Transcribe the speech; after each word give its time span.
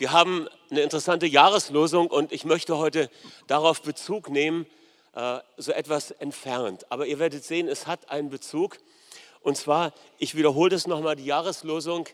Wir 0.00 0.12
haben 0.12 0.48
eine 0.70 0.80
interessante 0.80 1.26
Jahreslosung 1.26 2.06
und 2.06 2.32
ich 2.32 2.46
möchte 2.46 2.78
heute 2.78 3.10
darauf 3.46 3.82
Bezug 3.82 4.30
nehmen, 4.30 4.64
äh, 5.14 5.40
so 5.58 5.72
etwas 5.72 6.10
entfernt. 6.10 6.90
Aber 6.90 7.04
ihr 7.04 7.18
werdet 7.18 7.44
sehen, 7.44 7.68
es 7.68 7.86
hat 7.86 8.10
einen 8.10 8.30
Bezug. 8.30 8.78
Und 9.42 9.58
zwar, 9.58 9.92
ich 10.16 10.34
wiederhole 10.34 10.70
das 10.70 10.86
nochmal, 10.86 11.16
die 11.16 11.26
Jahreslosung 11.26 12.08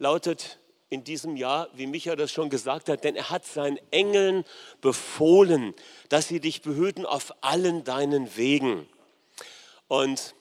lautet 0.00 0.58
in 0.88 1.04
diesem 1.04 1.36
Jahr, 1.36 1.68
wie 1.74 1.86
Micha 1.86 2.16
das 2.16 2.32
schon 2.32 2.50
gesagt 2.50 2.88
hat, 2.88 3.04
denn 3.04 3.14
er 3.14 3.30
hat 3.30 3.46
seinen 3.46 3.78
Engeln 3.92 4.44
befohlen, 4.80 5.74
dass 6.08 6.26
sie 6.26 6.40
dich 6.40 6.62
behüten 6.62 7.06
auf 7.06 7.32
allen 7.40 7.84
deinen 7.84 8.36
Wegen. 8.36 8.88
Und 9.86 10.34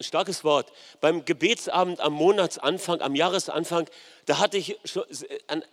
ein 0.00 0.04
starkes 0.04 0.44
Wort. 0.44 0.72
Beim 1.00 1.24
Gebetsabend 1.24 2.00
am 2.00 2.12
Monatsanfang, 2.14 3.00
am 3.00 3.14
Jahresanfang, 3.14 3.88
da 4.26 4.38
hatte 4.38 4.58
ich 4.58 4.78
an, 5.46 5.64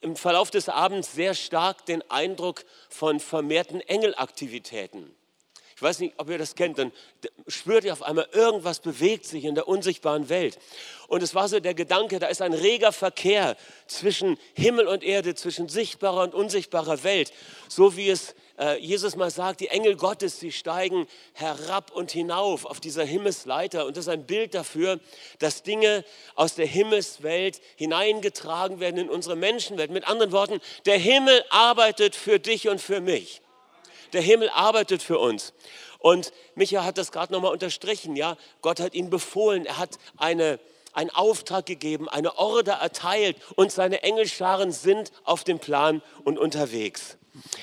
im 0.00 0.16
Verlauf 0.16 0.50
des 0.50 0.68
Abends 0.68 1.12
sehr 1.12 1.34
stark 1.34 1.86
den 1.86 2.08
Eindruck 2.10 2.64
von 2.88 3.20
vermehrten 3.20 3.80
Engelaktivitäten. 3.80 5.14
Ich 5.76 5.82
weiß 5.82 5.98
nicht, 5.98 6.14
ob 6.16 6.30
ihr 6.30 6.38
das 6.38 6.54
kennt, 6.54 6.78
dann 6.78 6.90
spürt 7.48 7.84
ihr 7.84 7.92
auf 7.92 8.02
einmal, 8.02 8.26
irgendwas 8.32 8.80
bewegt 8.80 9.26
sich 9.26 9.44
in 9.44 9.54
der 9.54 9.68
unsichtbaren 9.68 10.30
Welt. 10.30 10.58
Und 11.06 11.22
es 11.22 11.34
war 11.34 11.48
so 11.48 11.60
der 11.60 11.74
Gedanke, 11.74 12.18
da 12.18 12.28
ist 12.28 12.40
ein 12.40 12.54
reger 12.54 12.92
Verkehr 12.92 13.58
zwischen 13.86 14.38
Himmel 14.54 14.86
und 14.86 15.04
Erde, 15.04 15.34
zwischen 15.34 15.68
sichtbarer 15.68 16.22
und 16.22 16.34
unsichtbarer 16.34 17.04
Welt. 17.04 17.30
So 17.68 17.94
wie 17.94 18.08
es 18.08 18.30
äh, 18.30 18.34
Jesus 18.80 19.16
mal 19.16 19.30
sagt, 19.30 19.60
die 19.60 19.68
Engel 19.68 19.96
Gottes, 19.96 20.40
sie 20.40 20.50
steigen 20.50 21.06
herab 21.34 21.90
und 21.90 22.10
hinauf 22.10 22.64
auf 22.64 22.80
dieser 22.80 23.04
Himmelsleiter. 23.04 23.84
Und 23.84 23.96
das 23.96 24.06
ist 24.06 24.12
ein 24.12 24.26
Bild 24.26 24.54
dafür, 24.54 24.98
dass 25.38 25.62
Dinge 25.62 26.04
aus 26.34 26.54
der 26.54 26.66
Himmelswelt 26.66 27.60
hineingetragen 27.76 28.80
werden 28.80 28.98
in 28.98 29.10
unsere 29.10 29.36
Menschenwelt. 29.36 29.90
Mit 29.90 30.08
anderen 30.08 30.32
Worten, 30.32 30.60
der 30.86 30.96
Himmel 30.98 31.44
arbeitet 31.50 32.16
für 32.16 32.38
dich 32.38 32.68
und 32.68 32.80
für 32.80 33.00
mich. 33.00 33.42
Der 34.12 34.22
Himmel 34.22 34.48
arbeitet 34.50 35.02
für 35.02 35.18
uns. 35.18 35.52
Und 35.98 36.32
Micha 36.54 36.84
hat 36.84 36.98
das 36.98 37.12
gerade 37.12 37.32
nochmal 37.32 37.52
unterstrichen. 37.52 38.16
Ja? 38.16 38.36
Gott 38.62 38.80
hat 38.80 38.94
ihn 38.94 39.10
befohlen. 39.10 39.66
Er 39.66 39.78
hat 39.78 39.98
eine, 40.16 40.58
einen 40.92 41.10
Auftrag 41.10 41.66
gegeben, 41.66 42.08
eine 42.08 42.38
Order 42.38 42.74
erteilt 42.74 43.36
und 43.56 43.72
seine 43.72 44.02
Engelscharen 44.02 44.72
sind 44.72 45.12
auf 45.24 45.44
dem 45.44 45.58
Plan 45.58 46.02
und 46.24 46.38
unterwegs. 46.38 47.18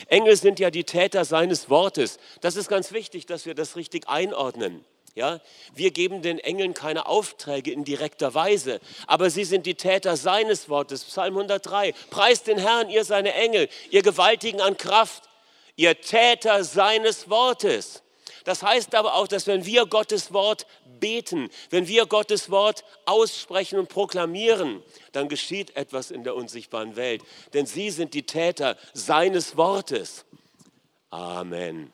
Engel 0.07 0.35
sind 0.35 0.59
ja 0.59 0.69
die 0.71 0.83
Täter 0.83 1.25
seines 1.25 1.69
Wortes. 1.69 2.17
Das 2.41 2.55
ist 2.55 2.69
ganz 2.69 2.91
wichtig, 2.91 3.25
dass 3.25 3.45
wir 3.45 3.55
das 3.55 3.75
richtig 3.75 4.07
einordnen. 4.07 4.85
Ja, 5.15 5.41
wir 5.75 5.91
geben 5.91 6.23
den 6.23 6.39
Engeln 6.39 6.73
keine 6.73 7.05
Aufträge 7.05 7.71
in 7.71 7.83
direkter 7.83 8.33
Weise, 8.33 8.79
aber 9.05 9.29
sie 9.29 9.43
sind 9.43 9.67
die 9.67 9.75
Täter 9.75 10.17
seines 10.17 10.69
Wortes. 10.69 11.03
Psalm 11.03 11.35
103. 11.37 11.93
Preist 12.09 12.47
den 12.47 12.57
Herrn, 12.57 12.89
ihr 12.89 13.05
seine 13.05 13.33
Engel, 13.35 13.69
ihr 13.91 14.01
Gewaltigen 14.01 14.59
an 14.59 14.75
Kraft, 14.75 15.29
ihr 15.75 16.01
Täter 16.01 16.63
seines 16.63 17.29
Wortes. 17.29 18.01
Das 18.43 18.63
heißt 18.63 18.95
aber 18.95 19.13
auch, 19.13 19.27
dass 19.27 19.45
wenn 19.45 19.65
wir 19.65 19.85
Gottes 19.85 20.33
Wort 20.33 20.65
beten, 21.03 21.49
wenn 21.69 21.89
wir 21.89 22.05
Gottes 22.05 22.49
Wort 22.49 22.85
aussprechen 23.05 23.77
und 23.77 23.89
proklamieren, 23.89 24.81
dann 25.11 25.27
geschieht 25.27 25.75
etwas 25.75 26.11
in 26.11 26.23
der 26.23 26.33
unsichtbaren 26.33 26.95
Welt. 26.95 27.21
Denn 27.53 27.65
sie 27.65 27.89
sind 27.89 28.13
die 28.13 28.23
Täter 28.23 28.77
seines 28.93 29.57
Wortes. 29.57 30.23
Amen. 31.09 31.91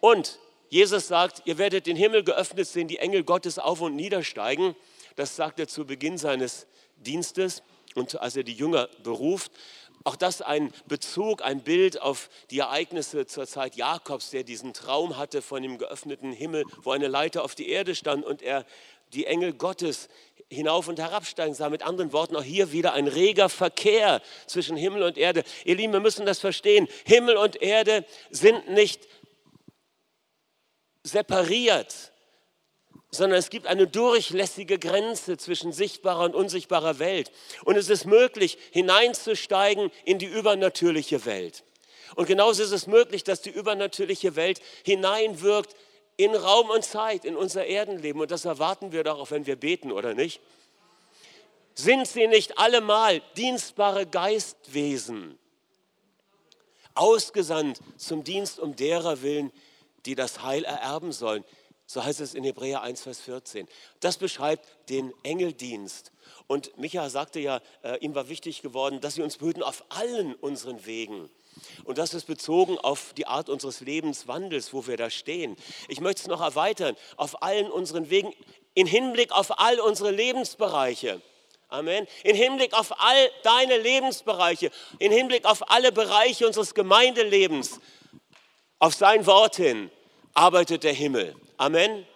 Und 0.00 0.40
Jesus 0.70 1.06
sagt, 1.06 1.42
ihr 1.44 1.56
werdet 1.56 1.86
den 1.86 1.94
Himmel 1.94 2.24
geöffnet 2.24 2.66
sehen, 2.66 2.88
die 2.88 2.98
Engel 2.98 3.22
Gottes 3.22 3.60
auf 3.60 3.80
und 3.80 3.94
niedersteigen. 3.94 4.74
Das 5.14 5.36
sagt 5.36 5.60
er 5.60 5.68
zu 5.68 5.86
Beginn 5.86 6.18
seines 6.18 6.66
Dienstes 6.96 7.62
und 7.94 8.20
als 8.20 8.34
er 8.34 8.42
die 8.42 8.54
Jünger 8.54 8.88
beruft. 9.04 9.52
Auch 10.04 10.16
das 10.16 10.40
ein 10.40 10.72
Bezug, 10.86 11.42
ein 11.42 11.60
Bild 11.60 12.00
auf 12.00 12.30
die 12.50 12.60
Ereignisse 12.60 13.26
zur 13.26 13.46
Zeit 13.46 13.76
Jakobs, 13.76 14.30
der 14.30 14.44
diesen 14.44 14.72
Traum 14.72 15.18
hatte 15.18 15.42
von 15.42 15.62
dem 15.62 15.76
geöffneten 15.76 16.32
Himmel, 16.32 16.64
wo 16.82 16.92
eine 16.92 17.08
Leiter 17.08 17.44
auf 17.44 17.54
die 17.54 17.68
Erde 17.68 17.94
stand 17.94 18.24
und 18.24 18.40
er 18.40 18.64
die 19.12 19.26
Engel 19.26 19.52
Gottes 19.52 20.08
hinauf 20.48 20.88
und 20.88 20.98
herabsteigen 20.98 21.54
sah. 21.54 21.68
Mit 21.68 21.82
anderen 21.82 22.12
Worten, 22.12 22.36
auch 22.36 22.42
hier 22.42 22.72
wieder 22.72 22.94
ein 22.94 23.08
reger 23.08 23.48
Verkehr 23.48 24.22
zwischen 24.46 24.76
Himmel 24.76 25.02
und 25.02 25.18
Erde. 25.18 25.44
Ihr 25.64 25.76
Lieben, 25.76 25.92
wir 25.92 26.00
müssen 26.00 26.26
das 26.26 26.40
verstehen. 26.40 26.88
Himmel 27.04 27.36
und 27.36 27.60
Erde 27.60 28.04
sind 28.30 28.68
nicht 28.68 29.06
separiert, 31.02 32.12
sondern 33.10 33.38
es 33.38 33.50
gibt 33.50 33.66
eine 33.66 33.86
durchlässige 33.86 34.78
Grenze 34.78 35.36
zwischen 35.36 35.72
sichtbarer 35.72 36.24
und 36.24 36.34
unsichtbarer 36.34 36.98
Welt. 36.98 37.32
Und 37.64 37.76
es 37.76 37.88
ist 37.88 38.06
möglich, 38.06 38.58
hineinzusteigen 38.70 39.90
in 40.04 40.18
die 40.18 40.26
übernatürliche 40.26 41.24
Welt. 41.24 41.64
Und 42.14 42.26
genauso 42.26 42.62
ist 42.62 42.72
es 42.72 42.86
möglich, 42.86 43.24
dass 43.24 43.40
die 43.40 43.50
übernatürliche 43.50 44.36
Welt 44.36 44.60
hineinwirkt 44.84 45.74
in 46.16 46.34
Raum 46.34 46.70
und 46.70 46.84
Zeit, 46.84 47.24
in 47.24 47.36
unser 47.36 47.66
Erdenleben. 47.66 48.20
Und 48.20 48.30
das 48.30 48.44
erwarten 48.44 48.92
wir 48.92 49.06
auch, 49.12 49.30
wenn 49.30 49.46
wir 49.46 49.56
beten, 49.56 49.90
oder 49.90 50.14
nicht? 50.14 50.40
Sind 51.74 52.06
sie 52.06 52.26
nicht 52.26 52.58
allemal 52.58 53.22
dienstbare 53.36 54.06
Geistwesen, 54.06 55.38
ausgesandt 56.94 57.80
zum 57.96 58.22
Dienst 58.22 58.58
um 58.58 58.76
derer 58.76 59.22
willen, 59.22 59.50
die 60.04 60.14
das 60.14 60.42
Heil 60.42 60.64
ererben 60.64 61.12
sollen? 61.12 61.44
So 61.92 62.04
heißt 62.04 62.20
es 62.20 62.34
in 62.34 62.44
Hebräer 62.44 62.82
1, 62.82 63.02
Vers 63.02 63.18
14. 63.18 63.66
Das 63.98 64.16
beschreibt 64.16 64.64
den 64.90 65.12
Engeldienst. 65.24 66.12
Und 66.46 66.78
Micha 66.78 67.10
sagte 67.10 67.40
ja, 67.40 67.60
äh, 67.82 67.98
ihm 67.98 68.14
war 68.14 68.28
wichtig 68.28 68.62
geworden, 68.62 69.00
dass 69.00 69.14
sie 69.14 69.22
uns 69.22 69.38
behüten 69.38 69.64
auf 69.64 69.82
allen 69.88 70.36
unseren 70.36 70.86
Wegen. 70.86 71.28
Und 71.82 71.98
das 71.98 72.14
ist 72.14 72.28
bezogen 72.28 72.78
auf 72.78 73.12
die 73.14 73.26
Art 73.26 73.48
unseres 73.48 73.80
Lebenswandels, 73.80 74.72
wo 74.72 74.86
wir 74.86 74.96
da 74.96 75.10
stehen. 75.10 75.56
Ich 75.88 76.00
möchte 76.00 76.22
es 76.22 76.28
noch 76.28 76.40
erweitern, 76.40 76.94
auf 77.16 77.42
allen 77.42 77.68
unseren 77.72 78.08
Wegen, 78.08 78.32
in 78.74 78.86
Hinblick 78.86 79.32
auf 79.32 79.58
all 79.58 79.80
unsere 79.80 80.12
Lebensbereiche. 80.12 81.20
Amen. 81.66 82.06
In 82.22 82.36
Hinblick 82.36 82.72
auf 82.72 83.00
all 83.00 83.30
deine 83.42 83.78
Lebensbereiche, 83.78 84.70
in 85.00 85.10
Hinblick 85.10 85.44
auf 85.44 85.72
alle 85.72 85.90
Bereiche 85.90 86.46
unseres 86.46 86.72
Gemeindelebens, 86.72 87.80
auf 88.78 88.94
sein 88.94 89.26
Wort 89.26 89.56
hin, 89.56 89.90
arbeitet 90.34 90.84
der 90.84 90.92
Himmel. 90.92 91.34
Amen. 91.60 92.06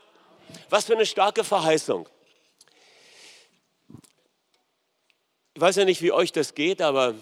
Was 0.71 0.87
für 0.87 0.95
eine 0.95 1.05
starke 1.05 1.45
Verheißung. 1.45 2.09
Ich 5.53 5.61
weiß 5.61 5.77
ja 5.77 5.85
nicht, 5.85 6.01
wie 6.01 6.13
euch 6.13 6.33
das 6.33 6.55
geht, 6.55 6.81
aber 6.81 7.15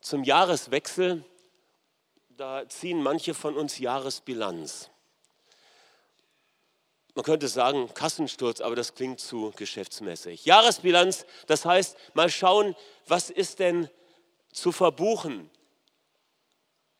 zum 0.00 0.22
Jahreswechsel, 0.22 1.24
da 2.28 2.68
ziehen 2.68 3.02
manche 3.02 3.34
von 3.34 3.56
uns 3.56 3.80
Jahresbilanz. 3.80 4.90
Man 7.16 7.24
könnte 7.24 7.48
sagen 7.48 7.92
Kassensturz, 7.92 8.60
aber 8.60 8.76
das 8.76 8.94
klingt 8.94 9.18
zu 9.18 9.52
geschäftsmäßig. 9.56 10.44
Jahresbilanz, 10.44 11.26
das 11.48 11.64
heißt, 11.64 11.96
mal 12.14 12.30
schauen, 12.30 12.76
was 13.08 13.30
ist 13.30 13.58
denn 13.58 13.90
zu 14.52 14.70
verbuchen? 14.70 15.50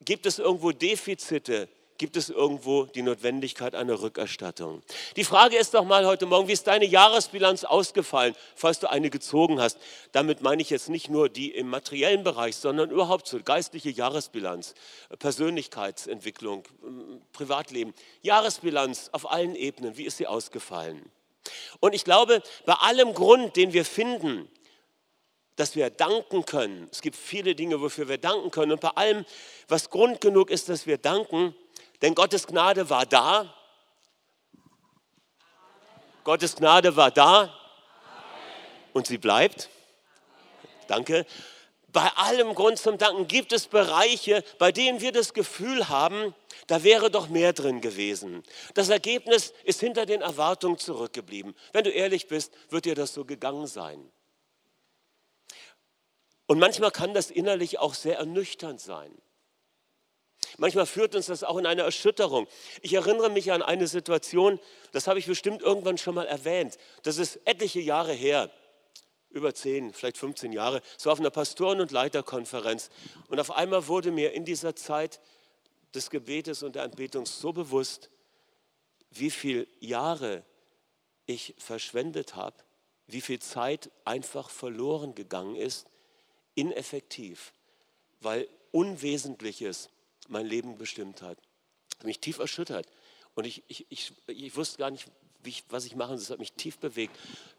Gibt 0.00 0.26
es 0.26 0.40
irgendwo 0.40 0.72
Defizite? 0.72 1.68
Gibt 1.98 2.16
es 2.16 2.28
irgendwo 2.28 2.84
die 2.84 3.02
Notwendigkeit 3.02 3.74
einer 3.74 4.00
Rückerstattung. 4.00 4.82
Die 5.16 5.24
Frage 5.24 5.56
ist 5.56 5.74
doch 5.74 5.84
mal 5.84 6.06
heute 6.06 6.26
Morgen, 6.26 6.48
wie 6.48 6.52
ist 6.52 6.66
deine 6.66 6.84
Jahresbilanz 6.84 7.64
ausgefallen, 7.64 8.34
falls 8.56 8.80
du 8.80 8.90
eine 8.90 9.10
gezogen 9.10 9.60
hast? 9.60 9.78
Damit 10.12 10.42
meine 10.42 10.62
ich 10.62 10.70
jetzt 10.70 10.88
nicht 10.88 11.08
nur 11.08 11.28
die 11.28 11.50
im 11.50 11.68
materiellen 11.68 12.24
Bereich, 12.24 12.56
sondern 12.56 12.90
überhaupt 12.90 13.28
so 13.28 13.40
geistliche 13.40 13.90
Jahresbilanz, 13.90 14.74
Persönlichkeitsentwicklung, 15.18 16.64
Privatleben. 17.32 17.94
Jahresbilanz 18.22 19.10
auf 19.12 19.30
allen 19.30 19.54
Ebenen, 19.54 19.96
wie 19.96 20.04
ist 20.04 20.16
sie 20.16 20.26
ausgefallen? 20.26 21.10
Und 21.80 21.94
ich 21.94 22.04
glaube, 22.04 22.42
bei 22.64 22.74
allem 22.74 23.14
Grund, 23.14 23.56
den 23.56 23.72
wir 23.72 23.84
finden, 23.84 24.48
dass 25.56 25.76
wir 25.76 25.90
danken 25.90 26.44
können. 26.44 26.88
Es 26.90 27.00
gibt 27.00 27.16
viele 27.16 27.54
Dinge, 27.54 27.80
wofür 27.80 28.08
wir 28.08 28.18
danken 28.18 28.50
können. 28.50 28.72
Und 28.72 28.80
bei 28.80 28.88
allem, 28.88 29.24
was 29.68 29.90
Grund 29.90 30.20
genug 30.20 30.50
ist, 30.50 30.68
dass 30.68 30.86
wir 30.86 30.98
danken, 30.98 31.54
denn 32.02 32.14
Gottes 32.14 32.46
Gnade 32.46 32.90
war 32.90 33.06
da. 33.06 33.54
Gottes 36.24 36.56
Gnade 36.56 36.96
war 36.96 37.10
da 37.10 37.54
und 38.92 39.06
sie 39.06 39.18
bleibt. 39.18 39.68
Danke. 40.86 41.26
Bei 41.94 42.08
allem 42.16 42.56
Grund 42.56 42.78
zum 42.78 42.98
Danken 42.98 43.28
gibt 43.28 43.52
es 43.52 43.68
Bereiche, 43.68 44.42
bei 44.58 44.72
denen 44.72 45.00
wir 45.00 45.12
das 45.12 45.32
Gefühl 45.32 45.88
haben, 45.88 46.34
da 46.66 46.82
wäre 46.82 47.08
doch 47.08 47.28
mehr 47.28 47.52
drin 47.52 47.80
gewesen. 47.80 48.42
Das 48.74 48.88
Ergebnis 48.88 49.52
ist 49.62 49.78
hinter 49.78 50.04
den 50.04 50.20
Erwartungen 50.20 50.78
zurückgeblieben. 50.78 51.54
Wenn 51.72 51.84
du 51.84 51.90
ehrlich 51.90 52.26
bist, 52.26 52.52
wird 52.70 52.86
dir 52.86 52.96
das 52.96 53.14
so 53.14 53.24
gegangen 53.24 53.68
sein. 53.68 54.10
Und 56.46 56.58
manchmal 56.58 56.90
kann 56.90 57.14
das 57.14 57.30
innerlich 57.30 57.78
auch 57.78 57.94
sehr 57.94 58.18
ernüchternd 58.18 58.80
sein. 58.80 59.16
Manchmal 60.58 60.86
führt 60.86 61.14
uns 61.14 61.26
das 61.26 61.44
auch 61.44 61.56
in 61.58 61.66
eine 61.66 61.82
Erschütterung. 61.82 62.46
Ich 62.82 62.94
erinnere 62.94 63.30
mich 63.30 63.52
an 63.52 63.62
eine 63.62 63.86
Situation, 63.86 64.60
das 64.92 65.06
habe 65.06 65.18
ich 65.18 65.26
bestimmt 65.26 65.62
irgendwann 65.62 65.98
schon 65.98 66.14
mal 66.14 66.26
erwähnt. 66.26 66.78
Das 67.02 67.18
ist 67.18 67.40
etliche 67.44 67.80
Jahre 67.80 68.12
her. 68.12 68.50
über 69.30 69.52
10, 69.52 69.92
vielleicht 69.92 70.16
15 70.16 70.52
Jahre, 70.52 70.80
so 70.96 71.10
auf 71.10 71.18
einer 71.18 71.30
Pastoren- 71.30 71.80
und 71.80 71.90
Leiterkonferenz. 71.90 72.88
Und 73.28 73.40
auf 73.40 73.50
einmal 73.50 73.88
wurde 73.88 74.12
mir 74.12 74.32
in 74.32 74.44
dieser 74.44 74.76
Zeit 74.76 75.20
des 75.92 76.08
Gebetes 76.08 76.62
und 76.62 76.76
der 76.76 76.84
Anbetung 76.84 77.26
so 77.26 77.52
bewusst, 77.52 78.10
wie 79.10 79.30
viele 79.30 79.66
Jahre 79.80 80.44
ich 81.26 81.54
verschwendet 81.58 82.36
habe, 82.36 82.56
wie 83.06 83.20
viel 83.20 83.40
Zeit 83.40 83.90
einfach 84.04 84.50
verloren 84.50 85.14
gegangen 85.14 85.56
ist, 85.56 85.86
ineffektiv, 86.54 87.52
weil 88.20 88.48
Unwesentliches 88.70 89.88
mein 90.28 90.46
Leben 90.46 90.78
bestimmt 90.78 91.22
hat. 91.22 91.38
Mich 92.02 92.20
tief 92.20 92.38
erschüttert. 92.38 92.86
Und 93.34 93.46
ich, 93.46 93.62
ich, 93.68 93.86
ich, 93.88 94.12
ich 94.26 94.56
wusste 94.56 94.78
gar 94.78 94.90
nicht, 94.90 95.06
ich, 95.44 95.64
was 95.68 95.84
ich 95.84 95.96
machen 95.96 96.16
soll. 96.16 96.24
Das 96.26 96.30
hat 96.30 96.38
mich 96.38 96.52
tief 96.52 96.78
bewegt. 96.78 97.16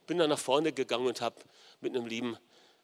Bin 0.08 0.18
dann 0.18 0.30
nach 0.30 0.40
vorne 0.40 0.72
gegangen 0.72 1.08
und 1.08 1.22
habe 1.22 1.36
mit 1.82 1.96
einem 1.96 2.06
lieben 2.06 2.38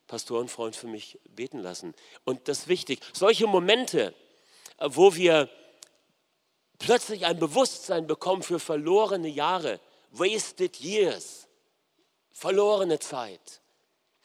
Pastorenfreund 0.07 0.75
für 0.75 0.87
mich 0.87 1.19
beten 1.29 1.59
lassen. 1.59 1.93
Und 2.25 2.47
das 2.47 2.59
ist 2.59 2.67
wichtig. 2.67 2.99
Solche 3.13 3.47
Momente, 3.47 4.13
äh, 4.77 4.89
wo 4.89 5.15
wir 5.15 5.49
plötzlich 6.79 7.25
ein 7.25 7.39
Bewusstsein 7.39 8.07
bekommen 8.07 8.43
für 8.43 8.59
verlorene 8.59 9.29
Jahre, 9.29 9.79
wasted 10.11 10.77
years, 10.81 11.47
verlorene 12.33 12.99
Zeit, 12.99 13.61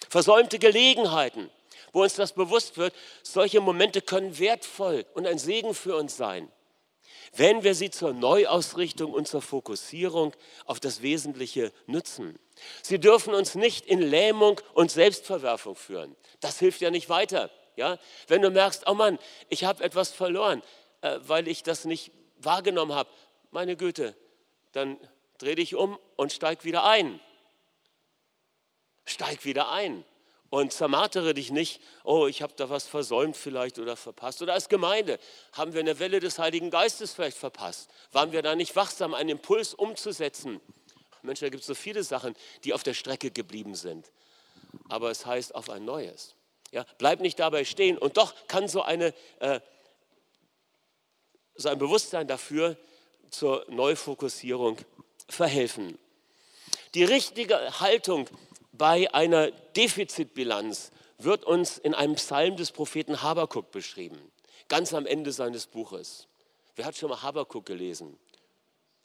versäumte 0.08 0.58
Gelegenheiten, 0.58 1.50
wo 1.96 2.02
uns 2.02 2.12
das 2.12 2.34
bewusst 2.34 2.76
wird, 2.76 2.94
solche 3.22 3.58
Momente 3.62 4.02
können 4.02 4.38
wertvoll 4.38 5.06
und 5.14 5.26
ein 5.26 5.38
Segen 5.38 5.72
für 5.72 5.96
uns 5.96 6.14
sein, 6.14 6.52
wenn 7.34 7.64
wir 7.64 7.74
sie 7.74 7.88
zur 7.88 8.12
Neuausrichtung 8.12 9.14
und 9.14 9.26
zur 9.26 9.40
Fokussierung 9.40 10.34
auf 10.66 10.78
das 10.78 11.00
Wesentliche 11.00 11.72
nutzen. 11.86 12.38
Sie 12.82 13.00
dürfen 13.00 13.32
uns 13.32 13.54
nicht 13.54 13.86
in 13.86 14.02
Lähmung 14.02 14.60
und 14.74 14.90
Selbstverwerfung 14.90 15.74
führen. 15.74 16.14
Das 16.40 16.58
hilft 16.58 16.82
ja 16.82 16.90
nicht 16.90 17.08
weiter. 17.08 17.50
Ja? 17.76 17.98
Wenn 18.28 18.42
du 18.42 18.50
merkst, 18.50 18.86
oh 18.86 18.94
Mann, 18.94 19.18
ich 19.48 19.64
habe 19.64 19.82
etwas 19.82 20.12
verloren, 20.12 20.62
äh, 21.00 21.18
weil 21.22 21.48
ich 21.48 21.62
das 21.62 21.86
nicht 21.86 22.12
wahrgenommen 22.36 22.94
habe, 22.94 23.08
meine 23.52 23.74
Güte, 23.74 24.14
dann 24.72 24.98
dreh 25.38 25.54
dich 25.54 25.74
um 25.74 25.98
und 26.16 26.30
steig 26.30 26.66
wieder 26.66 26.84
ein. 26.84 27.20
Steig 29.06 29.46
wieder 29.46 29.70
ein 29.70 30.04
und 30.50 30.72
zermartere 30.72 31.34
dich 31.34 31.50
nicht, 31.50 31.80
oh, 32.04 32.26
ich 32.26 32.42
habe 32.42 32.52
da 32.56 32.70
was 32.70 32.86
versäumt 32.86 33.36
vielleicht 33.36 33.78
oder 33.78 33.96
verpasst. 33.96 34.42
Oder 34.42 34.54
als 34.54 34.68
Gemeinde 34.68 35.18
haben 35.52 35.72
wir 35.72 35.80
eine 35.80 35.98
Welle 35.98 36.20
des 36.20 36.38
Heiligen 36.38 36.70
Geistes 36.70 37.12
vielleicht 37.12 37.36
verpasst. 37.36 37.90
Waren 38.12 38.32
wir 38.32 38.42
da 38.42 38.54
nicht 38.54 38.76
wachsam, 38.76 39.14
einen 39.14 39.30
Impuls 39.30 39.74
umzusetzen? 39.74 40.60
Mensch, 41.22 41.40
da 41.40 41.48
gibt 41.48 41.62
es 41.62 41.66
so 41.66 41.74
viele 41.74 42.04
Sachen, 42.04 42.34
die 42.64 42.72
auf 42.72 42.82
der 42.82 42.94
Strecke 42.94 43.30
geblieben 43.30 43.74
sind. 43.74 44.10
Aber 44.88 45.10
es 45.10 45.26
heißt 45.26 45.54
auf 45.54 45.70
ein 45.70 45.84
neues. 45.84 46.34
Ja, 46.70 46.84
bleib 46.98 47.20
nicht 47.20 47.38
dabei 47.38 47.64
stehen. 47.64 47.98
Und 47.98 48.16
doch 48.16 48.34
kann 48.46 48.68
so 48.68 48.82
eine 48.82 49.14
äh, 49.40 49.60
so 51.56 51.68
ein 51.68 51.78
Bewusstsein 51.78 52.28
dafür 52.28 52.76
zur 53.30 53.64
Neufokussierung 53.68 54.78
verhelfen. 55.28 55.98
Die 56.94 57.04
richtige 57.04 57.80
Haltung 57.80 58.28
bei 58.78 59.12
einer 59.14 59.50
Defizitbilanz 59.50 60.90
wird 61.18 61.44
uns 61.44 61.78
in 61.78 61.94
einem 61.94 62.14
Psalm 62.16 62.56
des 62.56 62.72
Propheten 62.72 63.22
Habakuk 63.22 63.70
beschrieben, 63.70 64.18
ganz 64.68 64.92
am 64.92 65.06
Ende 65.06 65.32
seines 65.32 65.66
Buches. 65.66 66.28
Wer 66.74 66.84
hat 66.84 66.96
schon 66.96 67.10
mal 67.10 67.22
Habakuk 67.22 67.64
gelesen? 67.64 68.18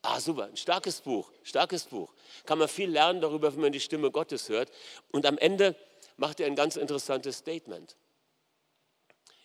Ah, 0.02 0.20
super, 0.20 0.46
ein 0.46 0.58
starkes 0.58 1.02
Buch, 1.02 1.32
starkes 1.44 1.86
Buch. 1.86 2.12
Kann 2.46 2.58
man 2.58 2.68
viel 2.68 2.90
lernen 2.90 3.22
darüber, 3.22 3.54
wenn 3.54 3.62
man 3.62 3.72
die 3.72 3.80
Stimme 3.80 4.12
Gottes 4.12 4.50
hört. 4.50 4.72
Und 5.12 5.26
am 5.26 5.38
Ende 5.38 5.76
macht 6.18 6.40
er 6.40 6.48
ein 6.48 6.56
ganz 6.56 6.76
interessantes 6.76 7.38
Statement. 7.38 7.96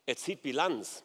Er 0.07 0.17
zieht 0.17 0.43
Bilanz, 0.43 1.05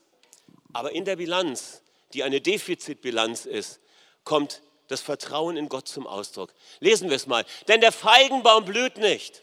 aber 0.73 0.93
in 0.93 1.05
der 1.05 1.17
Bilanz 1.17 1.81
die 2.13 2.23
eine 2.23 2.41
Defizitbilanz 2.41 3.45
ist, 3.45 3.79
kommt 4.23 4.61
das 4.91 5.01
Vertrauen 5.01 5.57
in 5.57 5.69
Gott 5.69 5.87
zum 5.87 6.05
Ausdruck. 6.05 6.53
Lesen 6.79 7.09
wir 7.09 7.15
es 7.15 7.27
mal. 7.27 7.45
Denn 7.67 7.81
der 7.81 7.91
Feigenbaum 7.91 8.65
blüht 8.65 8.97
nicht. 8.97 9.41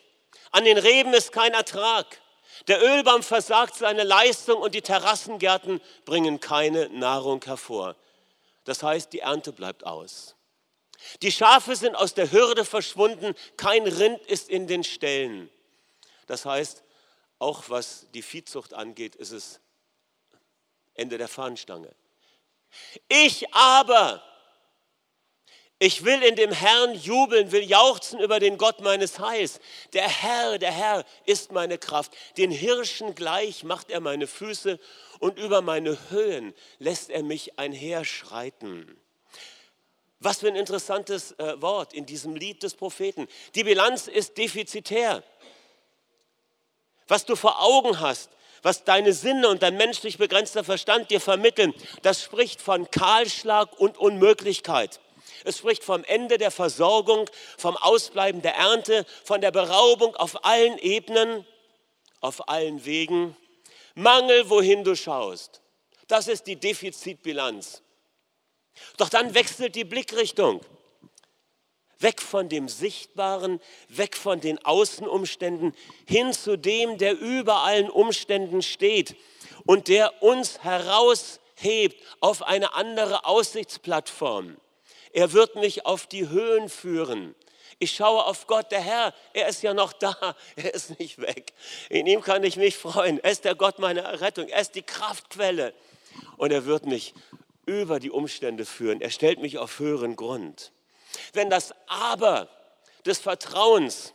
An 0.51 0.65
den 0.65 0.79
Reben 0.79 1.15
ist 1.15 1.33
kein 1.33 1.53
Ertrag. 1.53 2.21
Der 2.67 2.83
Ölbaum 2.83 3.23
versagt 3.23 3.77
seine 3.77 4.05
Leistung 4.05 4.61
und 4.61 4.75
die 4.75 4.83
Terrassengärten 4.83 5.81
bringen 6.05 6.41
keine 6.41 6.89
Nahrung 6.89 7.43
hervor. 7.45 7.97
Das 8.65 8.83
heißt, 8.83 9.13
die 9.13 9.21
Ernte 9.21 9.53
bleibt 9.53 9.85
aus. 9.85 10.35
Die 11.23 11.33
Schafe 11.33 11.77
sind 11.77 11.95
aus 11.95 12.15
der 12.15 12.33
Hürde 12.33 12.65
verschwunden, 12.65 13.35
kein 13.57 13.87
Rind 13.87 14.21
ist 14.27 14.49
in 14.49 14.67
den 14.67 14.83
Ställen. 14.83 15.49
Das 16.27 16.45
heißt, 16.45 16.83
auch 17.39 17.65
was 17.69 18.07
die 18.13 18.23
Viehzucht 18.23 18.75
angeht, 18.75 19.15
ist 19.15 19.31
es 19.31 19.61
Ende 20.95 21.17
der 21.17 21.29
Fahnenstange. 21.29 21.95
Ich 23.09 23.55
aber, 23.55 24.23
ich 25.81 26.05
will 26.05 26.23
in 26.25 26.35
dem 26.35 26.51
Herrn 26.51 26.95
jubeln, 26.95 27.53
will 27.53 27.63
jauchzen 27.63 28.19
über 28.19 28.41
den 28.41 28.59
Gott 28.59 28.81
meines 28.81 29.21
Heils. 29.21 29.61
Der 29.93 30.09
Herr, 30.09 30.59
der 30.59 30.73
Herr 30.73 31.05
ist 31.25 31.53
meine 31.53 31.79
Kraft. 31.79 32.13
Den 32.37 32.51
Hirschen 32.51 33.15
gleich 33.15 33.63
macht 33.63 33.91
er 33.91 34.01
meine 34.01 34.27
Füße 34.27 34.81
und 35.21 35.39
über 35.39 35.63
meine 35.63 35.97
Höhen 36.11 36.53
lässt 36.81 37.11
er 37.11 37.23
mich 37.23 37.61
einherschreiten. 37.61 38.99
Was 40.19 40.41
für 40.41 40.49
ein 40.49 40.57
interessantes 40.57 41.31
äh, 41.39 41.63
Wort 41.63 41.95
in 41.95 42.07
diesem 42.07 42.35
Lied 42.35 42.65
des 42.65 42.75
Propheten. 42.75 43.29
Die 43.55 43.63
Bilanz 43.63 44.09
ist 44.09 44.37
defizitär. 44.37 45.23
Was 47.07 47.25
du 47.25 47.37
vor 47.37 47.63
Augen 47.63 48.01
hast, 48.01 48.31
was 48.63 48.83
deine 48.83 49.13
Sinne 49.13 49.49
und 49.49 49.63
dein 49.63 49.77
menschlich 49.77 50.19
begrenzter 50.19 50.65
Verstand 50.65 51.13
dir 51.13 51.21
vermitteln, 51.21 51.73
das 52.03 52.21
spricht 52.21 52.61
von 52.61 52.91
Kahlschlag 52.91 53.79
und 53.79 53.97
Unmöglichkeit. 53.97 54.99
Es 55.45 55.59
spricht 55.59 55.85
vom 55.85 56.05
Ende 56.05 56.39
der 56.39 56.51
Versorgung, 56.51 57.29
vom 57.57 57.77
Ausbleiben 57.77 58.43
der 58.43 58.55
Ernte, 58.55 59.07
von 59.25 59.41
der 59.41 59.51
Beraubung 59.51 60.17
auf 60.17 60.45
allen 60.45 60.79
Ebenen, 60.79 61.47
auf 62.21 62.49
allen 62.49 62.85
Wegen. 62.85 63.37
Mangel, 63.95 64.49
wohin 64.51 64.85
du 64.85 64.95
schaust. 64.95 65.61
Das 66.07 66.29
ist 66.29 66.47
die 66.47 66.57
Defizitbilanz. 66.57 67.83
Doch 68.97 69.09
dann 69.09 69.35
wechselt 69.35 69.75
die 69.75 69.85
Blickrichtung. 69.85 70.61
Weg 72.01 72.23
von 72.23 72.49
dem 72.49 72.69
Sichtbaren, 72.69 73.61
weg 73.89 74.17
von 74.17 74.41
den 74.41 74.65
Außenumständen, 74.65 75.75
hin 76.07 76.33
zu 76.33 76.57
dem, 76.57 76.97
der 76.97 77.19
über 77.19 77.65
allen 77.65 77.91
Umständen 77.91 78.63
steht 78.63 79.17
und 79.67 79.89
der 79.89 80.23
uns 80.23 80.63
heraushebt 80.63 82.01
auf 82.21 82.43
eine 82.43 82.75
andere 82.75 83.25
Aussichtsplattform. 83.25 84.57
Er 85.13 85.33
wird 85.33 85.57
mich 85.57 85.87
auf 85.87 86.07
die 86.07 86.29
Höhen 86.29 86.69
führen. 86.69 87.35
Ich 87.81 87.93
schaue 87.93 88.25
auf 88.25 88.47
Gott, 88.47 88.73
der 88.73 88.81
Herr, 88.81 89.15
er 89.33 89.49
ist 89.49 89.63
ja 89.63 89.73
noch 89.73 89.93
da, 89.93 90.17
er 90.57 90.75
ist 90.75 90.99
nicht 90.99 91.19
weg. 91.21 91.53
In 91.89 92.07
ihm 92.07 92.21
kann 92.21 92.43
ich 92.43 92.57
mich 92.57 92.77
freuen. 92.77 93.23
Er 93.23 93.31
ist 93.31 93.45
der 93.45 93.55
Gott 93.55 93.79
meiner 93.79 94.03
Errettung, 94.03 94.49
er 94.49 94.61
ist 94.61 94.75
die 94.75 94.83
Kraftquelle. 94.83 95.75
Und 96.37 96.53
er 96.53 96.65
wird 96.65 96.87
mich 96.87 97.15
über 97.67 98.01
die 98.01 98.11
Umstände 98.11 98.65
führen. 98.65 99.01
Er 99.01 99.11
stellt 99.11 99.41
mich 99.41 99.59
auf 99.59 99.79
höheren 99.79 100.17
Grund. 100.17 100.73
Wenn 101.33 101.51
das 101.51 101.75
Aber 101.87 102.49
des 103.05 103.19
Vertrauens 103.19 104.15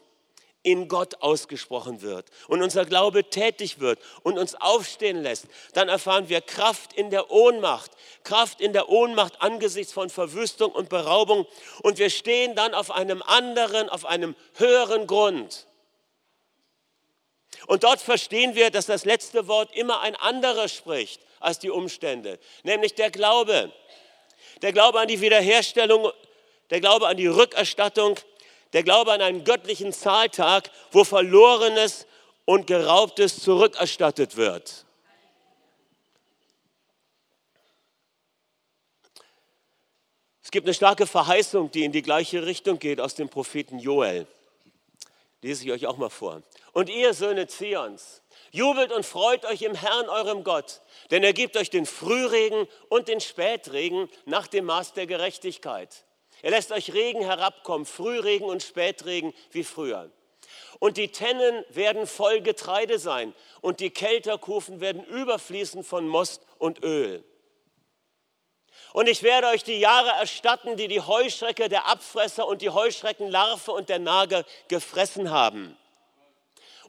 in 0.63 0.87
Gott 0.87 1.21
ausgesprochen 1.21 2.01
wird 2.01 2.29
und 2.47 2.61
unser 2.61 2.85
Glaube 2.85 3.29
tätig 3.29 3.79
wird 3.79 3.99
und 4.23 4.39
uns 4.39 4.55
aufstehen 4.55 5.21
lässt, 5.21 5.45
dann 5.73 5.89
erfahren 5.89 6.29
wir 6.29 6.41
Kraft 6.41 6.93
in 6.93 7.09
der 7.09 7.29
Ohnmacht, 7.31 7.91
Kraft 8.23 8.61
in 8.61 8.73
der 8.73 8.89
Ohnmacht 8.89 9.41
angesichts 9.41 9.93
von 9.93 10.09
Verwüstung 10.09 10.71
und 10.71 10.89
Beraubung 10.89 11.45
und 11.83 11.99
wir 11.99 12.09
stehen 12.09 12.55
dann 12.55 12.73
auf 12.73 12.91
einem 12.91 13.21
anderen, 13.21 13.89
auf 13.89 14.05
einem 14.05 14.35
höheren 14.55 15.05
Grund. 15.05 15.67
Und 17.67 17.83
dort 17.83 18.01
verstehen 18.01 18.55
wir, 18.55 18.71
dass 18.71 18.87
das 18.87 19.05
letzte 19.05 19.47
Wort 19.47 19.75
immer 19.75 20.01
ein 20.01 20.15
anderer 20.15 20.67
spricht 20.67 21.21
als 21.39 21.59
die 21.59 21.69
Umstände, 21.69 22.39
nämlich 22.63 22.95
der 22.95 23.11
Glaube. 23.11 23.71
Der 24.61 24.71
Glaube 24.71 24.99
an 24.99 25.07
die 25.07 25.21
Wiederherstellung 25.21 26.11
der 26.73 26.81
Glaube 26.81 27.07
an 27.07 27.17
die 27.17 27.27
Rückerstattung, 27.27 28.15
der 28.73 28.83
Glaube 28.83 29.11
an 29.11 29.21
einen 29.21 29.43
göttlichen 29.43 29.93
Zahltag, 29.93 30.69
wo 30.91 31.03
Verlorenes 31.03 32.07
und 32.45 32.67
Geraubtes 32.67 33.39
zurückerstattet 33.39 34.35
wird. 34.35 34.85
Es 40.43 40.51
gibt 40.51 40.67
eine 40.67 40.73
starke 40.73 41.07
Verheißung, 41.07 41.71
die 41.71 41.83
in 41.83 41.91
die 41.91 42.01
gleiche 42.01 42.45
Richtung 42.45 42.77
geht 42.79 42.99
aus 42.99 43.15
dem 43.15 43.29
Propheten 43.29 43.79
Joel. 43.79 44.27
Lese 45.41 45.65
ich 45.65 45.71
euch 45.71 45.87
auch 45.87 45.97
mal 45.97 46.09
vor. 46.09 46.41
Und 46.73 46.89
ihr 46.89 47.13
Söhne 47.13 47.47
Zions, 47.47 48.21
jubelt 48.51 48.91
und 48.91 49.05
freut 49.05 49.45
euch 49.45 49.61
im 49.61 49.75
Herrn, 49.75 50.09
eurem 50.09 50.43
Gott, 50.43 50.81
denn 51.11 51.23
er 51.23 51.33
gibt 51.33 51.57
euch 51.57 51.69
den 51.69 51.85
Frühregen 51.85 52.67
und 52.89 53.07
den 53.07 53.19
Spätregen 53.19 54.09
nach 54.25 54.47
dem 54.47 54.65
Maß 54.65 54.93
der 54.93 55.05
Gerechtigkeit. 55.05 56.05
Er 56.43 56.51
lässt 56.51 56.73
euch 56.73 56.93
Regen 56.93 57.21
herabkommen, 57.21 57.85
Frühregen 57.85 58.45
und 58.45 58.61
Spätregen 58.61 59.33
wie 59.51 59.63
früher. 59.63 60.11
Und 60.79 60.97
die 60.97 61.07
Tennen 61.07 61.63
werden 61.69 62.05
voll 62.05 62.41
Getreide 62.41 62.99
sein 62.99 63.33
und 63.61 63.79
die 63.79 63.91
Kelterkufen 63.91 64.81
werden 64.81 65.05
überfließen 65.05 65.85
von 65.85 66.05
Most 66.05 66.45
und 66.59 66.83
Öl. 66.83 67.23
Und 68.91 69.07
ich 69.07 69.23
werde 69.23 69.47
euch 69.47 69.63
die 69.63 69.79
Jahre 69.79 70.09
erstatten, 70.19 70.75
die 70.75 70.89
die 70.89 70.99
Heuschrecke, 70.99 71.69
der 71.69 71.87
Abfresser 71.87 72.45
und 72.45 72.61
die 72.61 72.69
Heuschreckenlarve 72.69 73.71
und 73.71 73.87
der 73.87 73.99
Nager 73.99 74.43
gefressen 74.67 75.31
haben. 75.31 75.77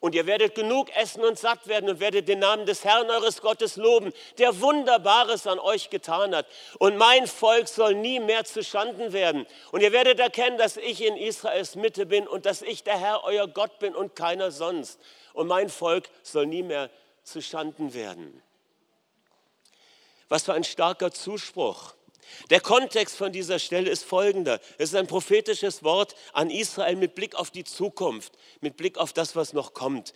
Und 0.05 0.15
ihr 0.15 0.27
werdet 0.27 0.55
genug 0.55 0.95
essen 0.95 1.25
und 1.25 1.39
satt 1.39 1.67
werden 1.67 1.89
und 1.89 1.99
werdet 1.99 2.29
den 2.29 2.41
Namen 2.41 2.67
des 2.67 2.85
Herrn 2.85 3.09
eures 3.09 3.41
Gottes 3.41 3.77
loben, 3.77 4.13
der 4.37 4.61
Wunderbares 4.61 5.47
an 5.47 5.59
euch 5.59 5.89
getan 5.89 6.37
hat. 6.37 6.47
Und 6.79 6.99
mein 6.99 7.27
Volk 7.27 7.69
soll 7.69 7.95
nie 7.95 8.21
mehr 8.21 8.45
zu 8.45 8.63
Schanden 8.63 9.15
werden. 9.15 9.47
Und 9.73 9.81
ihr 9.81 9.93
werdet 9.93 10.21
erkennen, 10.21 10.59
dass 10.59 10.77
ich 10.77 11.03
in 11.03 11.17
Israels 11.17 11.75
Mitte 11.75 12.05
bin 12.05 12.29
und 12.29 12.45
dass 12.45 12.61
ich 12.61 12.85
der 12.85 12.99
Herr 12.99 13.25
euer 13.25 13.49
Gott 13.49 13.79
bin 13.79 13.95
und 13.95 14.15
keiner 14.15 14.51
sonst. 14.51 15.01
Und 15.33 15.47
mein 15.47 15.71
Volk 15.71 16.11
soll 16.23 16.49
nie 16.49 16.63
mehr 16.63 16.91
zu 17.23 17.41
Schanden 17.41 17.95
werden. 17.95 18.43
Was 20.29 20.43
für 20.43 20.53
ein 20.53 20.65
starker 20.65 21.13
Zuspruch. 21.13 21.95
Der 22.51 22.61
Kontext 22.61 23.17
von 23.17 23.33
dieser 23.33 23.59
Stelle 23.59 23.91
ist 23.91 24.05
folgender. 24.05 24.61
Es 24.79 24.91
ist 24.91 24.97
ein 24.97 25.07
prophetisches 25.07 25.83
Wort 25.83 26.15
an 26.33 26.51
Israel 26.51 26.97
mit 26.97 27.15
Blick 27.15 27.35
auf 27.35 27.51
die 27.51 27.65
Zukunft, 27.65 28.33
mit 28.61 28.77
Blick 28.77 28.99
auf 28.99 29.13
das, 29.13 29.37
was 29.37 29.53
noch 29.53 29.75
kommt. 29.75 30.13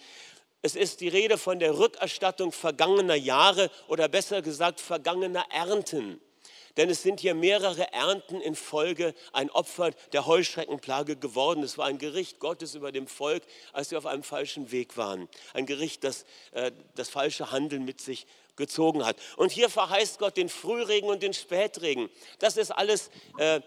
Es 0.60 0.74
ist 0.74 1.00
die 1.00 1.08
Rede 1.08 1.38
von 1.38 1.58
der 1.58 1.78
Rückerstattung 1.78 2.52
vergangener 2.52 3.14
Jahre 3.14 3.70
oder 3.86 4.08
besser 4.08 4.42
gesagt 4.42 4.80
vergangener 4.80 5.44
Ernten. 5.50 6.20
Denn 6.76 6.90
es 6.90 7.02
sind 7.02 7.20
hier 7.20 7.34
mehrere 7.34 7.92
Ernten 7.92 8.40
in 8.40 8.54
Folge 8.54 9.14
ein 9.32 9.50
Opfer 9.50 9.90
der 10.12 10.26
Heuschreckenplage 10.26 11.16
geworden. 11.16 11.62
Es 11.62 11.78
war 11.78 11.86
ein 11.86 11.98
Gericht 11.98 12.38
Gottes 12.38 12.74
über 12.74 12.92
dem 12.92 13.06
Volk, 13.06 13.42
als 13.72 13.88
sie 13.88 13.96
auf 13.96 14.06
einem 14.06 14.22
falschen 14.22 14.70
Weg 14.70 14.96
waren. 14.96 15.28
Ein 15.54 15.66
Gericht, 15.66 16.04
das 16.04 16.24
äh, 16.52 16.72
das 16.94 17.08
falsche 17.08 17.50
Handeln 17.50 17.84
mit 17.84 18.00
sich 18.00 18.26
gezogen 18.56 19.06
hat. 19.06 19.16
Und 19.36 19.52
hier 19.52 19.70
verheißt 19.70 20.18
Gott 20.18 20.36
den 20.36 20.48
Frühregen 20.48 21.08
und 21.08 21.22
den 21.22 21.32
Spätregen. 21.32 22.10
Das 22.38 22.56
ist 22.56 22.70
alles 22.70 23.10
äh, 23.38 23.60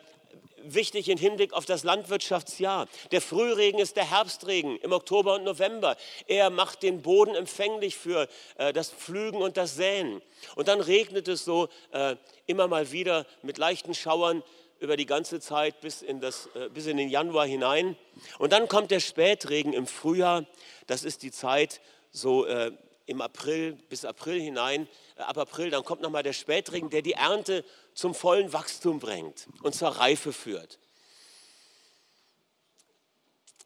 wichtig 0.64 1.10
im 1.10 1.18
Hinblick 1.18 1.54
auf 1.54 1.66
das 1.66 1.84
Landwirtschaftsjahr. 1.84 2.88
Der 3.12 3.22
Frühregen 3.22 3.80
ist 3.80 3.96
der 3.96 4.10
Herbstregen 4.10 4.78
im 4.78 4.92
Oktober 4.92 5.36
und 5.36 5.44
November. 5.44 5.98
Er 6.28 6.50
macht 6.50 6.84
den 6.84 7.02
Boden 7.02 7.36
empfänglich 7.36 7.98
für 7.98 8.28
äh, 8.58 8.74
das 8.74 8.92
Pflügen 8.92 9.42
und 9.42 9.58
das 9.58 9.76
Säen. 9.76 10.22
Und 10.56 10.68
dann 10.68 10.82
regnet 10.82 11.28
es 11.28 11.46
so 11.46 11.70
äh, 11.92 12.16
immer 12.46 12.68
mal 12.68 12.92
wieder 12.92 13.26
mit 13.42 13.58
leichten 13.58 13.94
Schauern 13.94 14.44
über 14.80 14.98
die 14.98 15.06
ganze 15.06 15.40
Zeit 15.40 15.80
bis 15.82 16.02
in, 16.02 16.22
das, 16.22 16.50
äh, 16.56 16.70
bis 16.70 16.88
in 16.88 16.98
den 16.98 17.10
Januar 17.10 17.46
hinein. 17.46 17.96
Und 18.40 18.52
dann 18.52 18.68
kommt 18.68 18.92
der 18.92 19.00
Spätregen 19.00 19.74
im 19.74 19.88
Frühjahr. 19.88 20.46
Das 20.88 21.04
ist 21.04 21.24
die 21.24 21.32
Zeit 21.32 21.82
so 22.12 22.46
äh, 22.46 22.72
im 23.06 23.22
April 23.22 23.78
bis 23.90 24.06
April 24.06 24.42
hinein, 24.42 24.88
äh, 25.18 25.22
ab 25.22 25.38
April, 25.38 25.70
dann 25.70 25.84
kommt 25.84 26.02
nochmal 26.02 26.24
der 26.24 26.34
Spätregen, 26.34 26.90
der 26.90 27.02
die 27.02 27.14
Ernte 27.14 27.64
zum 27.94 28.14
vollen 28.16 28.54
Wachstum 28.54 29.00
bringt 29.00 29.48
und 29.62 29.76
zur 29.76 29.90
Reife 29.90 30.34
führt. 30.34 30.80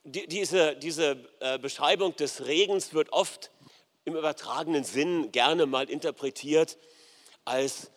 Die, 0.03 0.27
diese, 0.27 0.75
diese 0.75 1.17
äh, 1.39 1.57
Beschreibung 1.57 2.15
des 2.15 2.45
Regens 2.45 2.93
wird 2.93 3.11
oft 3.11 3.51
im 4.03 4.15
übertragenen 4.15 4.83
Sinn 4.83 5.31
gerne 5.31 5.65
mal 5.65 5.89
interpretiert 5.89 6.77
als 7.43 7.91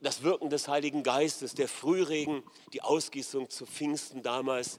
das 0.00 0.22
Wirken 0.22 0.50
des 0.50 0.68
Heiligen 0.68 1.02
Geistes, 1.02 1.54
der 1.54 1.68
Frühregen, 1.68 2.42
die 2.72 2.82
Ausgießung 2.82 3.50
zu 3.50 3.66
Pfingsten 3.66 4.22
damals, 4.22 4.78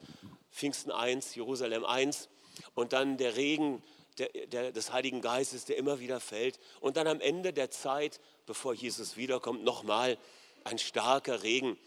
Pfingsten 0.52 0.92
1, 0.92 1.36
Jerusalem 1.36 1.86
1 1.86 2.30
und 2.76 2.94
dann 2.94 3.18
der 3.18 3.36
Regen 3.36 3.82
der, 4.18 4.30
der, 4.48 4.72
des 4.72 4.94
Heiligen 4.94 5.22
Geistes, 5.22 5.66
der 5.66 5.78
immer 5.78 6.00
wieder 6.00 6.20
fällt. 6.20 6.60
Und 6.80 6.98
dann 6.98 7.08
am 7.08 7.20
Ende 7.20 7.54
der 7.54 7.72
Zeit, 7.72 8.20
bevor 8.46 8.74
Jesus 8.74 9.18
wiederkommt, 9.18 9.64
nochmal 9.64 10.18
ein 10.66 10.78
starker 10.78 11.44
Regen, 11.44 11.78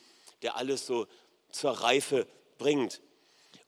der 0.42 0.56
alles 0.56 0.87
so 0.87 1.06
zur 1.50 1.73
Reife 1.73 2.26
bringt. 2.56 3.00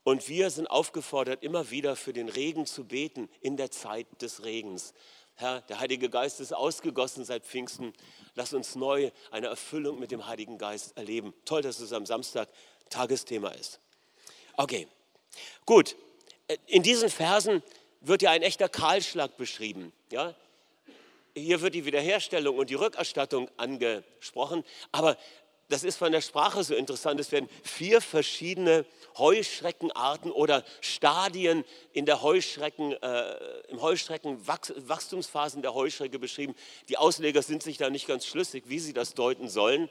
Und 0.03 0.29
wir 0.29 0.51
sind 0.51 0.67
aufgefordert, 0.67 1.43
immer 1.43 1.71
wieder 1.71 1.95
für 1.95 2.13
den 2.13 2.29
Regen 2.29 2.65
zu 2.67 2.85
beten 2.85 3.29
in 3.41 3.57
der 3.57 3.71
Zeit 3.71 4.07
des 4.23 4.45
Regens. 4.45 4.95
Herr, 5.35 5.61
der 5.63 5.81
Heilige 5.81 6.09
Geist 6.11 6.41
ist 6.41 6.53
ausgegossen 6.53 7.25
seit 7.25 7.45
Pfingsten. 7.45 7.93
Lass 8.35 8.53
uns 8.53 8.75
neu 8.77 9.11
eine 9.31 9.49
Erfüllung 9.49 9.99
mit 9.99 10.11
dem 10.11 10.27
Heiligen 10.27 10.59
Geist 10.59 10.97
erleben. 10.97 11.35
Toll, 11.45 11.63
dass 11.63 11.81
es 11.81 11.93
am 11.93 12.07
Samstag 12.07 12.49
Tagesthema 12.89 13.51
ist. 13.51 13.81
Okay, 14.57 14.89
gut. 15.65 15.97
In 16.67 16.83
diesen 16.83 17.09
Versen 17.09 17.63
wird 18.01 18.23
ja 18.23 18.31
ein 18.31 18.43
echter 18.43 18.69
Kahlschlag 18.69 19.37
beschrieben. 19.37 19.93
Ja? 20.11 20.35
Hier 21.41 21.61
wird 21.61 21.75
die 21.75 21.85
Wiederherstellung 21.85 22.59
und 22.59 22.71
die 22.71 22.75
Rückerstattung 22.75 23.51
angesprochen, 23.57 24.65
aber 24.93 25.17
das 25.71 25.85
ist 25.85 25.99
von 25.99 26.11
der 26.11 26.21
Sprache 26.21 26.65
so 26.65 26.75
interessant. 26.75 27.21
Es 27.21 27.31
werden 27.31 27.49
vier 27.63 28.01
verschiedene 28.01 28.85
Heuschreckenarten 29.17 30.33
oder 30.33 30.65
Stadien 30.81 31.65
in 31.93 32.07
der 32.07 32.23
Heuschrecken, 32.23 32.93
äh, 33.01 33.35
im 33.69 33.81
Heuschreckenwachstumsphasen 33.81 35.63
der 35.63 35.73
Heuschrecke 35.73 36.19
beschrieben. 36.19 36.57
Die 36.89 36.97
Ausleger 36.97 37.43
sind 37.43 37.63
sich 37.63 37.79
da 37.79 37.89
nicht 37.89 38.09
ganz 38.09 38.27
schlüssig, 38.27 38.65
wie 38.67 38.81
sie 38.81 38.93
das 38.93 39.15
deuten 39.15 39.49
sollen. 39.49 39.89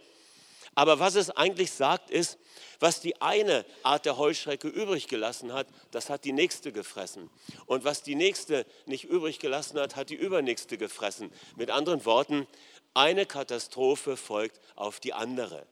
Aber 0.75 0.99
was 0.99 1.15
es 1.15 1.29
eigentlich 1.29 1.71
sagt, 1.71 2.09
ist, 2.09 2.37
was 2.79 3.01
die 3.01 3.21
eine 3.21 3.65
Art 3.83 4.05
der 4.05 4.17
Heuschrecke 4.17 4.67
übrig 4.67 5.07
gelassen 5.07 5.53
hat, 5.53 5.67
das 5.91 6.09
hat 6.09 6.23
die 6.23 6.31
nächste 6.31 6.71
gefressen. 6.71 7.29
Und 7.65 7.83
was 7.83 8.03
die 8.03 8.15
nächste 8.15 8.65
nicht 8.85 9.05
übrig 9.05 9.39
gelassen 9.39 9.79
hat, 9.79 9.95
hat 9.95 10.09
die 10.09 10.15
übernächste 10.15 10.77
gefressen. 10.77 11.31
Mit 11.57 11.71
anderen 11.71 12.05
Worten, 12.05 12.47
eine 12.93 13.25
Katastrophe 13.25 14.17
folgt 14.17 14.59
auf 14.75 14.99
die 14.99 15.13
andere. 15.13 15.65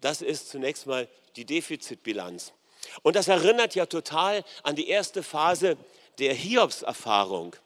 Das 0.00 0.22
ist 0.22 0.48
zunächst 0.50 0.86
mal 0.86 1.08
die 1.36 1.44
Defizitbilanz. 1.44 2.52
Und 3.02 3.16
das 3.16 3.28
erinnert 3.28 3.74
ja 3.74 3.86
total 3.86 4.44
an 4.62 4.76
die 4.76 4.88
erste 4.88 5.22
Phase 5.22 5.76
der 6.18 6.34
Hiobs-Erfahrung. 6.34 7.56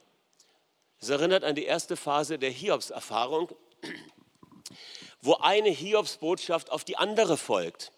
Es 1.01 1.09
erinnert 1.09 1.45
an 1.45 1.55
die 1.55 1.65
erste 1.65 1.97
Phase 1.97 2.39
der 2.39 2.51
Hiobs-Erfahrung 2.51 3.51
wo 5.23 5.35
eine 5.35 5.71
Hiobsbotschaft 5.71 6.71
auf 6.71 6.85
die 6.85 6.97
andere 6.97 7.37
folgt. 7.37 7.93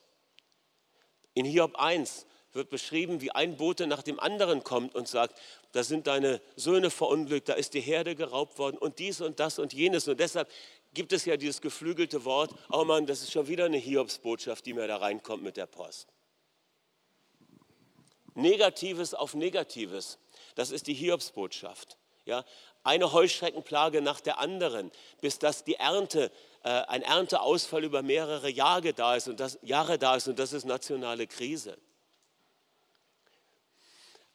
In 1.33 1.47
Hiob 1.47 1.77
1 1.77 2.27
wird 2.53 2.71
beschrieben, 2.71 3.21
wie 3.21 3.33
ein 3.33 3.57
Bote 3.57 3.87
nach 3.87 4.03
dem 4.03 4.21
anderen 4.21 4.63
kommt 4.63 4.95
und 4.95 5.09
sagt, 5.09 5.41
da 5.73 5.83
sind 5.83 6.07
deine 6.07 6.41
Söhne 6.55 6.91
verunglückt, 6.91 7.49
da 7.49 7.55
ist 7.55 7.75
die 7.75 7.81
Herde 7.81 8.15
geraubt 8.15 8.59
worden 8.59 8.79
und 8.79 9.01
dies 9.01 9.21
und 9.21 9.41
das 9.41 9.59
und 9.59 9.73
jenes. 9.73 10.07
Und 10.07 10.21
deshalb 10.21 10.49
gibt 10.93 11.13
es 11.13 11.25
ja 11.25 11.37
dieses 11.37 11.61
geflügelte 11.61 12.25
Wort, 12.25 12.55
oh 12.71 12.85
Mann, 12.85 13.07
das 13.07 13.23
ist 13.23 13.33
schon 13.33 13.49
wieder 13.49 13.65
eine 13.65 13.79
Hiobsbotschaft, 13.79 14.65
die 14.67 14.75
mir 14.75 14.87
da 14.87 14.99
reinkommt 14.99 15.43
mit 15.43 15.57
der 15.57 15.67
Post. 15.67 16.09
Negatives 18.35 19.15
auf 19.15 19.35
Negatives, 19.35 20.19
das 20.55 20.71
ist 20.71 20.87
die 20.87 20.95
Hiobsbotschaft. 20.95 21.99
Ja, 22.27 22.45
eine 22.85 23.13
Heuschreckenplage 23.13 24.01
nach 24.01 24.21
der 24.21 24.39
anderen, 24.39 24.91
bis 25.21 25.39
das 25.39 25.65
die 25.65 25.75
Ernte 25.75 26.31
ein 26.69 27.03
Ernteausfall 27.03 27.85
über 27.85 28.03
mehrere 28.03 28.49
Jahre 28.49 28.95
da 28.95 29.17
ist 29.17 29.29
und 29.29 29.39
das, 29.39 29.59
Jahre 29.63 29.99
da 29.99 30.17
ist 30.17 30.29
und 30.29 30.39
das 30.39 30.53
ist 30.53 30.65
nationale 30.65 31.27
Krise. 31.27 31.77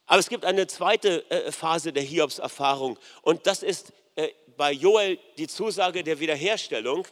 Aber 0.06 0.18
es 0.18 0.28
gibt 0.28 0.44
eine 0.44 0.66
zweite 0.66 1.28
äh, 1.30 1.52
Phase 1.52 1.92
der 1.92 2.02
Hiobs-Erfahrung 2.02 2.98
und 3.22 3.46
das 3.46 3.62
ist 3.62 3.92
äh, 4.16 4.28
bei 4.56 4.72
Joel 4.72 5.18
die 5.38 5.48
Zusage 5.48 6.02
der 6.02 6.20
Wiederherstellung. 6.20 7.06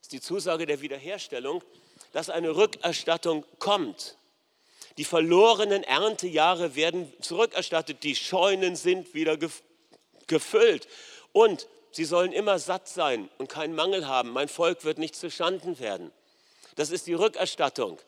Ist 0.00 0.12
die 0.12 0.20
Zusage 0.20 0.66
der 0.66 0.80
Wiederherstellung, 0.80 1.64
dass 2.12 2.30
eine 2.30 2.54
Rückerstattung 2.54 3.44
kommt. 3.58 4.16
Die 4.98 5.04
verlorenen 5.04 5.82
Erntejahre 5.82 6.76
werden 6.76 7.12
zurückerstattet, 7.20 8.02
die 8.04 8.14
Scheunen 8.14 8.76
sind 8.76 9.14
wieder 9.14 9.36
gefüllt. 10.26 10.88
Und 11.32 11.66
sie 11.94 12.04
sollen 12.04 12.32
immer 12.32 12.58
satt 12.58 12.88
sein 12.88 13.28
und 13.38 13.48
keinen 13.48 13.74
Mangel 13.74 14.06
haben. 14.06 14.30
Mein 14.30 14.48
Volk 14.48 14.84
wird 14.84 14.98
nicht 14.98 15.16
zustanden 15.16 15.78
werden. 15.78 16.12
Das 16.76 16.90
ist 16.90 17.06
die 17.06 17.14
Rückerstattung, 17.14 17.98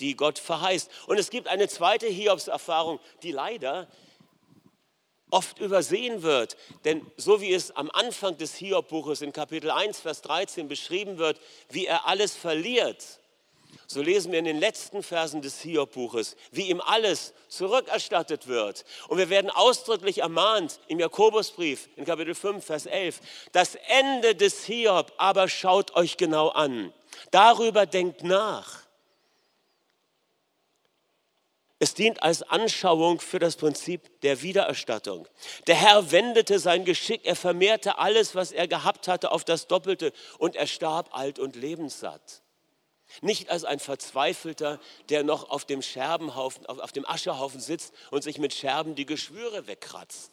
die 0.00 0.16
Gott 0.16 0.38
verheißt. 0.38 0.90
Und 1.06 1.18
es 1.18 1.30
gibt 1.30 1.48
eine 1.48 1.68
zweite 1.68 2.06
Hiobs-Erfahrung, 2.06 3.00
die 3.22 3.32
leider 3.32 3.88
oft 5.30 5.58
übersehen 5.58 6.22
wird. 6.22 6.56
Denn 6.84 7.10
so 7.16 7.40
wie 7.40 7.52
es 7.54 7.74
am 7.74 7.90
Anfang 7.90 8.36
des 8.36 8.54
Hiob-Buches 8.56 9.22
in 9.22 9.32
Kapitel 9.32 9.70
1, 9.70 10.00
Vers 10.00 10.20
13 10.22 10.68
beschrieben 10.68 11.16
wird, 11.18 11.40
wie 11.70 11.86
er 11.86 12.06
alles 12.06 12.36
verliert, 12.36 13.20
so 13.92 14.02
lesen 14.02 14.32
wir 14.32 14.38
in 14.38 14.44
den 14.44 14.58
letzten 14.58 15.02
Versen 15.02 15.42
des 15.42 15.60
Hiob-Buches, 15.60 16.36
wie 16.50 16.68
ihm 16.70 16.80
alles 16.80 17.34
zurückerstattet 17.48 18.48
wird. 18.48 18.84
Und 19.08 19.18
wir 19.18 19.30
werden 19.30 19.50
ausdrücklich 19.50 20.18
ermahnt 20.18 20.80
im 20.88 20.98
Jakobusbrief 20.98 21.88
in 21.96 22.04
Kapitel 22.04 22.34
5, 22.34 22.64
Vers 22.64 22.86
11, 22.86 23.20
das 23.52 23.76
Ende 23.88 24.34
des 24.34 24.64
Hiob 24.64 25.12
aber 25.16 25.48
schaut 25.48 25.94
euch 25.94 26.16
genau 26.16 26.48
an. 26.48 26.92
Darüber 27.30 27.86
denkt 27.86 28.24
nach. 28.24 28.82
Es 31.82 31.94
dient 31.94 32.22
als 32.22 32.44
Anschauung 32.44 33.18
für 33.18 33.40
das 33.40 33.56
Prinzip 33.56 34.20
der 34.20 34.42
Wiedererstattung. 34.42 35.26
Der 35.66 35.74
Herr 35.74 36.12
wendete 36.12 36.60
sein 36.60 36.84
Geschick, 36.84 37.22
er 37.24 37.34
vermehrte 37.34 37.98
alles, 37.98 38.36
was 38.36 38.52
er 38.52 38.68
gehabt 38.68 39.08
hatte, 39.08 39.32
auf 39.32 39.42
das 39.42 39.66
Doppelte 39.66 40.12
und 40.38 40.54
er 40.54 40.68
starb 40.68 41.08
alt 41.12 41.40
und 41.40 41.56
lebenssatt. 41.56 42.41
Nicht 43.20 43.50
als 43.50 43.64
ein 43.64 43.78
Verzweifelter, 43.78 44.80
der 45.08 45.22
noch 45.22 45.50
auf 45.50 45.64
dem 45.64 45.82
Scherbenhaufen, 45.82 46.66
auf, 46.66 46.78
auf 46.78 46.92
dem 46.92 47.06
Aschehaufen 47.06 47.60
sitzt 47.60 47.92
und 48.10 48.22
sich 48.22 48.38
mit 48.38 48.54
Scherben 48.54 48.94
die 48.94 49.06
Geschwüre 49.06 49.66
wegkratzt. 49.66 50.32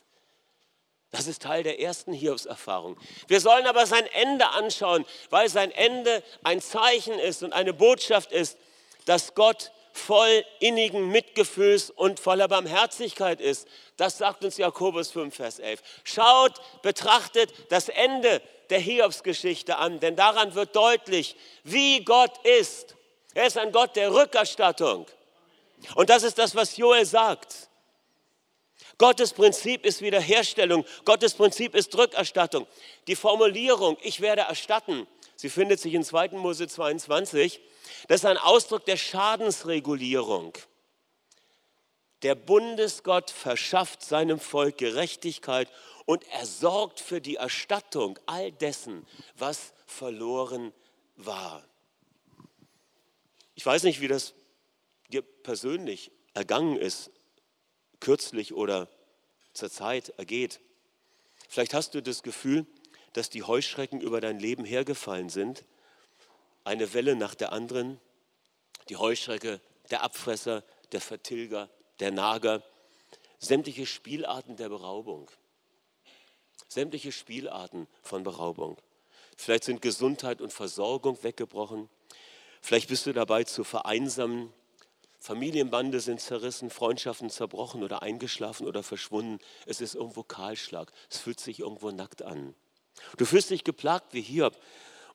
Das 1.11 1.27
ist 1.27 1.41
Teil 1.41 1.63
der 1.63 1.79
ersten 1.79 2.13
Hiobs-Erfahrung. 2.13 2.95
Wir 3.27 3.41
sollen 3.41 3.65
aber 3.65 3.87
sein 3.87 4.05
Ende 4.13 4.47
anschauen, 4.49 5.05
weil 5.31 5.49
sein 5.49 5.71
Ende 5.71 6.23
ein 6.43 6.61
Zeichen 6.61 7.17
ist 7.17 7.41
und 7.41 7.51
eine 7.51 7.73
Botschaft 7.73 8.31
ist, 8.31 8.57
dass 9.05 9.33
Gott 9.33 9.71
voll 9.99 10.43
innigen 10.59 11.09
Mitgefühls 11.09 11.89
und 11.89 12.19
voller 12.19 12.47
Barmherzigkeit 12.47 13.41
ist. 13.41 13.67
Das 13.97 14.17
sagt 14.17 14.43
uns 14.43 14.57
Jakobus 14.57 15.11
5, 15.11 15.35
Vers 15.35 15.59
11. 15.59 15.81
Schaut, 16.03 16.53
betrachtet 16.81 17.53
das 17.69 17.89
Ende 17.89 18.41
der 18.69 18.79
Hiobsgeschichte 18.79 19.77
an, 19.77 19.99
denn 19.99 20.15
daran 20.15 20.55
wird 20.55 20.75
deutlich, 20.75 21.35
wie 21.63 22.03
Gott 22.03 22.31
ist. 22.45 22.95
Er 23.33 23.47
ist 23.47 23.57
ein 23.57 23.71
Gott 23.71 23.95
der 23.95 24.13
Rückerstattung. 24.13 25.05
Und 25.95 26.09
das 26.09 26.23
ist 26.23 26.37
das, 26.37 26.55
was 26.55 26.77
Joel 26.77 27.05
sagt. 27.05 27.69
Gottes 28.97 29.31
Prinzip 29.31 29.85
ist 29.85 30.01
Wiederherstellung. 30.01 30.85
Gottes 31.05 31.33
Prinzip 31.33 31.73
ist 31.73 31.97
Rückerstattung. 31.97 32.67
Die 33.07 33.15
Formulierung, 33.15 33.97
ich 34.01 34.19
werde 34.19 34.41
erstatten, 34.41 35.07
sie 35.39 35.49
findet 35.49 35.79
sich 35.79 35.93
in 35.93 36.03
2. 36.03 36.31
Mose 36.31 36.67
22. 36.67 37.61
Das 38.09 38.21
ist 38.21 38.25
ein 38.25 38.37
Ausdruck 38.37 38.83
der 38.83 38.97
Schadensregulierung. 38.97 40.57
Der 42.23 42.35
Bundesgott 42.35 43.31
verschafft 43.31 44.03
seinem 44.03 44.41
Volk 44.41 44.77
Gerechtigkeit 44.77 45.71
und 46.05 46.27
er 46.33 46.45
sorgt 46.45 46.99
für 46.99 47.21
die 47.21 47.37
Erstattung 47.37 48.19
all 48.25 48.51
dessen, 48.51 49.07
was 49.37 49.71
verloren 49.85 50.73
war. 51.15 51.63
Ich 53.55 53.65
weiß 53.65 53.83
nicht, 53.83 54.01
wie 54.01 54.09
das 54.09 54.33
dir 55.07 55.21
persönlich 55.21 56.11
ergangen 56.33 56.75
ist, 56.75 57.11
kürzlich 58.01 58.53
oder 58.53 58.89
zur 59.53 59.71
Zeit 59.71 60.09
ergeht. 60.17 60.59
Vielleicht 61.47 61.73
hast 61.73 61.95
du 61.95 62.01
das 62.01 62.23
Gefühl, 62.23 62.65
dass 63.13 63.29
die 63.29 63.43
Heuschrecken 63.43 64.01
über 64.01 64.21
dein 64.21 64.39
Leben 64.39 64.65
hergefallen 64.65 65.29
sind 65.29 65.65
eine 66.69 66.93
Welle 66.93 67.15
nach 67.15 67.35
der 67.35 67.51
anderen. 67.51 67.99
Die 68.89 68.97
Heuschrecke, 68.97 69.59
der 69.89 70.03
Abfresser, 70.03 70.63
der 70.91 71.01
Vertilger, 71.01 71.69
der 71.99 72.11
Nager, 72.11 72.61
sämtliche 73.39 73.85
Spielarten 73.85 74.55
der 74.55 74.69
Beraubung. 74.69 75.29
Sämtliche 76.67 77.11
Spielarten 77.11 77.87
von 78.03 78.23
Beraubung. 78.23 78.77
Vielleicht 79.35 79.63
sind 79.63 79.81
Gesundheit 79.81 80.41
und 80.41 80.53
Versorgung 80.53 81.23
weggebrochen. 81.23 81.89
Vielleicht 82.61 82.89
bist 82.89 83.05
du 83.05 83.13
dabei 83.13 83.45
zu 83.45 83.63
vereinsamen. 83.63 84.53
Familienbande 85.19 85.99
sind 85.99 86.21
zerrissen, 86.21 86.69
Freundschaften 86.69 87.29
zerbrochen 87.29 87.83
oder 87.83 88.03
eingeschlafen 88.03 88.67
oder 88.67 88.83
verschwunden. 88.83 89.39
Es 89.65 89.81
ist 89.81 89.95
irgendwo 89.95 90.23
Kahlschlag. 90.23 90.91
Es 91.09 91.17
fühlt 91.17 91.39
sich 91.39 91.59
irgendwo 91.59 91.89
nackt 91.91 92.21
an. 92.21 92.53
Du 93.17 93.25
fühlst 93.25 93.49
dich 93.49 93.63
geplagt 93.63 94.13
wie 94.13 94.21
Hiob. 94.21 94.57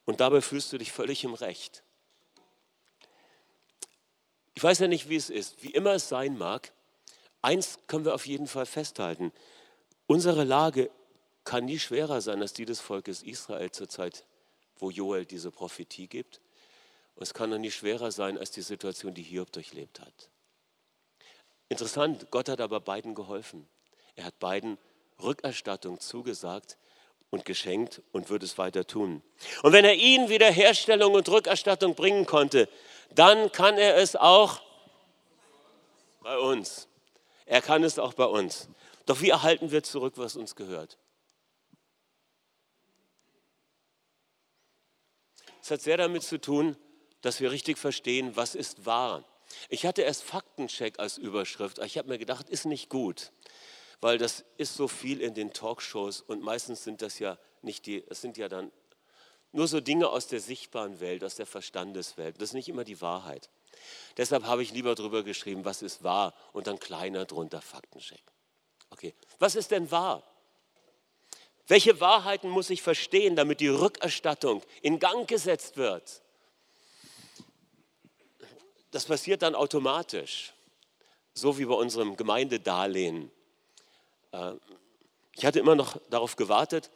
Und 0.05 0.21
dabei 0.21 0.41
fühlst 0.41 0.73
du 0.73 0.79
dich 0.79 0.93
völlig 0.93 1.25
im 1.25 1.35
Recht. 1.35 1.83
Ich 4.55 4.63
weiß 4.63 4.79
ja 4.81 4.89
nicht, 4.89 5.09
wie 5.09 5.17
es 5.17 5.31
ist, 5.31 5.63
wie 5.63 5.71
immer 5.71 5.93
es 5.93 6.09
sein 6.09 6.39
mag. 6.39 6.73
Eins 7.43 7.79
können 7.87 8.05
wir 8.05 8.15
auf 8.15 8.27
jeden 8.27 8.47
Fall 8.47 8.67
festhalten. 8.67 9.33
Unsere 10.07 10.45
Lage 10.45 10.91
kann 11.45 11.65
nie 11.65 11.79
schwerer 11.79 12.21
sein 12.21 12.41
als 12.41 12.53
die 12.53 12.65
des 12.65 12.81
Volkes 12.81 13.23
Israel 13.23 13.71
zur 13.71 13.89
Zeit, 13.89 14.25
wo 14.79 14.91
Joel 14.91 15.27
diese 15.27 15.51
Prophetie 15.51 16.07
gibt. 16.07 16.41
Und 17.17 17.23
es 17.23 17.35
kann 17.35 17.53
auch 17.53 17.59
nie 17.59 17.71
schwerer 17.71 18.11
sein 18.13 18.39
als 18.39 18.51
die 18.51 18.63
Situation, 18.63 19.15
die 19.15 19.23
Hiob 19.23 19.53
durchlebt 19.53 20.01
hat. 20.01 20.31
Interessant, 21.69 22.31
Gott 22.31 22.49
hat 22.49 22.61
aber 22.61 22.81
beiden 22.81 23.15
geholfen. 23.15 23.69
Er 24.17 24.25
hat 24.25 24.39
beiden 24.39 24.79
Rückerstattung 25.23 26.01
zugesagt, 26.01 26.77
und 27.35 27.45
geschenkt 27.45 28.01
und 28.13 28.31
wird 28.31 28.45
es 28.45 28.59
weiter 28.59 28.87
tun. 28.87 29.21
Und 29.63 29.73
wenn 29.73 29.85
er 29.85 29.95
ihnen 29.95 30.29
Wiederherstellung 30.29 31.15
und 31.15 31.29
Rückerstattung 31.29 31.95
bringen 31.97 32.27
konnte, 32.27 32.69
dann 33.11 33.51
kann 33.51 33.77
er 33.77 33.97
es 33.97 34.15
auch 34.15 34.63
bei 36.21 36.39
uns. 36.39 36.89
Er 37.45 37.61
kann 37.61 37.83
es 37.83 37.99
auch 37.99 38.15
bei 38.15 38.25
uns. 38.25 38.69
Doch 39.05 39.21
wie 39.21 39.31
erhalten 39.31 39.73
wir 39.73 39.83
zurück, 39.83 40.15
was 40.17 40.37
uns 40.37 40.55
gehört? 40.55 40.97
Es 45.61 45.71
hat 45.71 45.81
sehr 45.81 45.97
damit 45.97 46.23
zu 46.23 46.41
tun, 46.41 46.77
dass 47.21 47.41
wir 47.41 47.51
richtig 47.51 47.79
verstehen, 47.79 48.37
was 48.37 48.55
ist 48.55 48.87
wahr. 48.87 49.25
Ich 49.69 49.87
hatte 49.87 50.03
erst 50.03 50.23
Faktencheck 50.23 51.01
als 51.01 51.19
Überschrift, 51.19 51.79
aber 51.79 51.87
ich 51.87 51.99
habe 51.99 52.09
mir 52.09 52.19
gedacht, 52.19 52.49
ist 52.49 52.65
nicht 52.65 52.89
gut 52.89 53.33
weil 54.05 54.19
das 54.19 54.45
ist 54.59 54.75
so 54.75 54.87
viel 54.87 55.23
in 55.23 55.33
den 55.33 55.55
Talkshows 55.55 56.21
und 56.21 56.43
meistens 56.43 56.85
sind 56.85 57.01
das 57.01 57.19
ja 57.21 57.39
nicht 57.63 57.87
die, 57.87 58.05
es 58.11 58.21
sind 58.21 58.37
ja 58.37 58.51
dann 58.51 58.71
nur 59.51 59.67
so 59.67 59.81
Dinge 59.81 60.11
aus 60.11 60.27
der 60.27 60.41
sichtbaren 60.41 61.01
Welt, 61.01 61.25
aus 61.25 61.37
der 61.37 61.47
Verstandeswelt. 61.47 62.37
Das 62.37 62.51
ist 62.51 62.53
nicht 62.53 62.69
immer 62.69 62.85
die 62.85 63.01
Wahrheit. 63.01 63.49
Deshalb 64.19 64.45
habe 64.45 64.63
ich 64.63 64.73
lieber 64.73 64.95
darüber 64.95 65.23
geschrieben, 65.23 65.65
was 65.65 65.81
ist 65.81 66.05
wahr 66.05 66.35
und 66.53 66.67
dann 66.67 66.79
kleiner 66.79 67.25
drunter 67.25 67.63
Faktencheck. 67.63 68.21
Okay, 68.91 69.15
was 69.39 69.55
ist 69.55 69.71
denn 69.71 69.91
wahr? 69.91 70.23
Welche 71.67 71.99
Wahrheiten 71.99 72.51
muss 72.51 72.69
ich 72.69 72.83
verstehen, 72.83 73.37
damit 73.37 73.61
die 73.61 73.69
Rückerstattung 73.69 74.63
in 74.83 74.99
Gang 74.99 75.27
gesetzt 75.27 75.79
wird? 75.79 76.21
Das 78.91 79.07
passiert 79.07 79.41
dann 79.41 79.55
automatisch, 79.55 80.53
so 81.33 81.57
wie 81.57 81.65
bei 81.65 81.75
unserem 81.75 82.19
Gemeindedarlehen. 82.19 83.31
Äh, 84.35 84.55
ich 85.37 85.45
hatte 85.45 85.59
immer 85.59 85.75
noch 85.75 85.99
darauf 86.11 86.37
gewartet, 86.37 86.91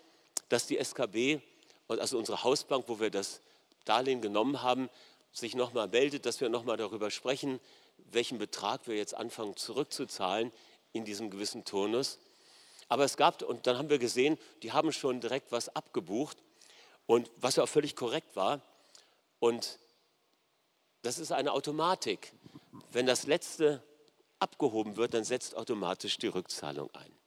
dass 0.48 0.66
die 0.66 0.78
SKB, 0.78 1.40
also 1.88 2.18
unsere 2.18 2.44
Hausbank, 2.44 2.84
wo 2.88 3.00
wir 3.00 3.10
das 3.10 3.40
Darlehen 3.84 4.20
genommen 4.20 4.62
haben, 4.62 4.88
sich 5.32 5.54
nochmal 5.54 5.88
meldet, 5.88 6.26
dass 6.26 6.40
wir 6.40 6.48
nochmal 6.48 6.76
darüber 6.76 7.10
sprechen, 7.10 7.60
welchen 8.10 8.38
Betrag 8.38 8.86
wir 8.86 8.96
jetzt 8.96 9.14
anfangen 9.14 9.56
zurückzuzahlen 9.56 10.52
in 10.92 11.04
diesem 11.04 11.30
gewissen 11.30 11.64
Turnus. 11.64 12.18
Aber 12.88 13.04
es 13.04 13.16
gab, 13.16 13.42
und 13.42 13.66
dann 13.66 13.76
haben 13.76 13.90
wir 13.90 13.98
gesehen, 13.98 14.38
die 14.62 14.72
haben 14.72 14.92
schon 14.92 15.20
direkt 15.20 15.52
was 15.52 15.74
abgebucht 15.74 16.38
und 17.06 17.30
was 17.36 17.56
ja 17.56 17.64
auch 17.64 17.68
völlig 17.68 17.96
korrekt 17.96 18.36
war. 18.36 18.60
Und 19.40 19.78
das 21.02 21.18
ist 21.18 21.32
eine 21.32 21.52
Automatik. 21.52 22.32
Wenn 22.92 23.06
das 23.06 23.26
letzte 23.26 23.82
abgehoben 24.38 24.96
wird, 24.96 25.14
dann 25.14 25.24
setzt 25.24 25.56
automatisch 25.56 26.18
die 26.18 26.28
Rückzahlung 26.28 26.90
ein. 26.94 27.17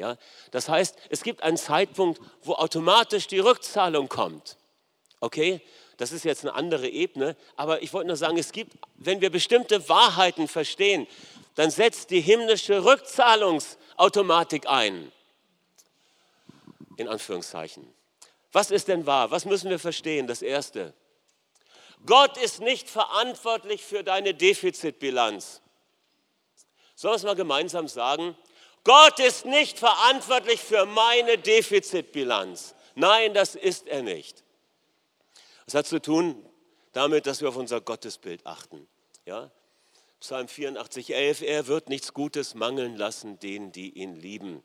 Ja? 0.00 0.16
Das 0.50 0.68
heißt, 0.68 0.96
es 1.10 1.22
gibt 1.22 1.42
einen 1.42 1.56
Zeitpunkt, 1.56 2.20
wo 2.42 2.54
automatisch 2.54 3.26
die 3.28 3.38
Rückzahlung 3.38 4.08
kommt. 4.08 4.56
Okay? 5.20 5.60
Das 5.98 6.12
ist 6.12 6.24
jetzt 6.24 6.44
eine 6.44 6.54
andere 6.54 6.88
Ebene, 6.88 7.36
aber 7.56 7.82
ich 7.82 7.92
wollte 7.92 8.08
nur 8.08 8.16
sagen, 8.16 8.38
es 8.38 8.52
gibt, 8.52 8.72
wenn 8.96 9.20
wir 9.20 9.30
bestimmte 9.30 9.86
Wahrheiten 9.88 10.48
verstehen, 10.48 11.06
dann 11.54 11.70
setzt 11.70 12.10
die 12.10 12.20
himmlische 12.20 12.84
Rückzahlungsautomatik 12.84 14.66
ein. 14.66 15.12
In 16.96 17.06
Anführungszeichen. 17.06 17.86
Was 18.52 18.70
ist 18.70 18.88
denn 18.88 19.06
wahr? 19.06 19.30
Was 19.30 19.44
müssen 19.44 19.70
wir 19.70 19.78
verstehen? 19.78 20.26
Das 20.26 20.42
Erste. 20.42 20.94
Gott 22.06 22.36
ist 22.38 22.60
nicht 22.60 22.88
verantwortlich 22.88 23.84
für 23.84 24.02
deine 24.02 24.32
Defizitbilanz. 24.32 25.60
Sollen 26.94 27.12
wir 27.12 27.16
es 27.16 27.22
mal 27.24 27.36
gemeinsam 27.36 27.88
sagen? 27.88 28.36
Gott 28.84 29.18
ist 29.18 29.44
nicht 29.44 29.78
verantwortlich 29.78 30.60
für 30.60 30.86
meine 30.86 31.38
Defizitbilanz. 31.38 32.74
Nein, 32.94 33.34
das 33.34 33.54
ist 33.54 33.86
er 33.88 34.02
nicht. 34.02 34.42
Das 35.66 35.74
hat 35.74 35.86
zu 35.86 36.00
tun 36.00 36.44
damit, 36.92 37.26
dass 37.26 37.40
wir 37.40 37.48
auf 37.48 37.56
unser 37.56 37.80
Gottesbild 37.80 38.46
achten. 38.46 38.88
Ja? 39.26 39.50
Psalm 40.20 40.48
84, 40.48 41.14
11, 41.14 41.42
er 41.42 41.66
wird 41.66 41.88
nichts 41.88 42.12
Gutes 42.12 42.54
mangeln 42.54 42.96
lassen 42.96 43.38
denen, 43.38 43.72
die 43.72 43.90
ihn 43.90 44.16
lieben. 44.16 44.62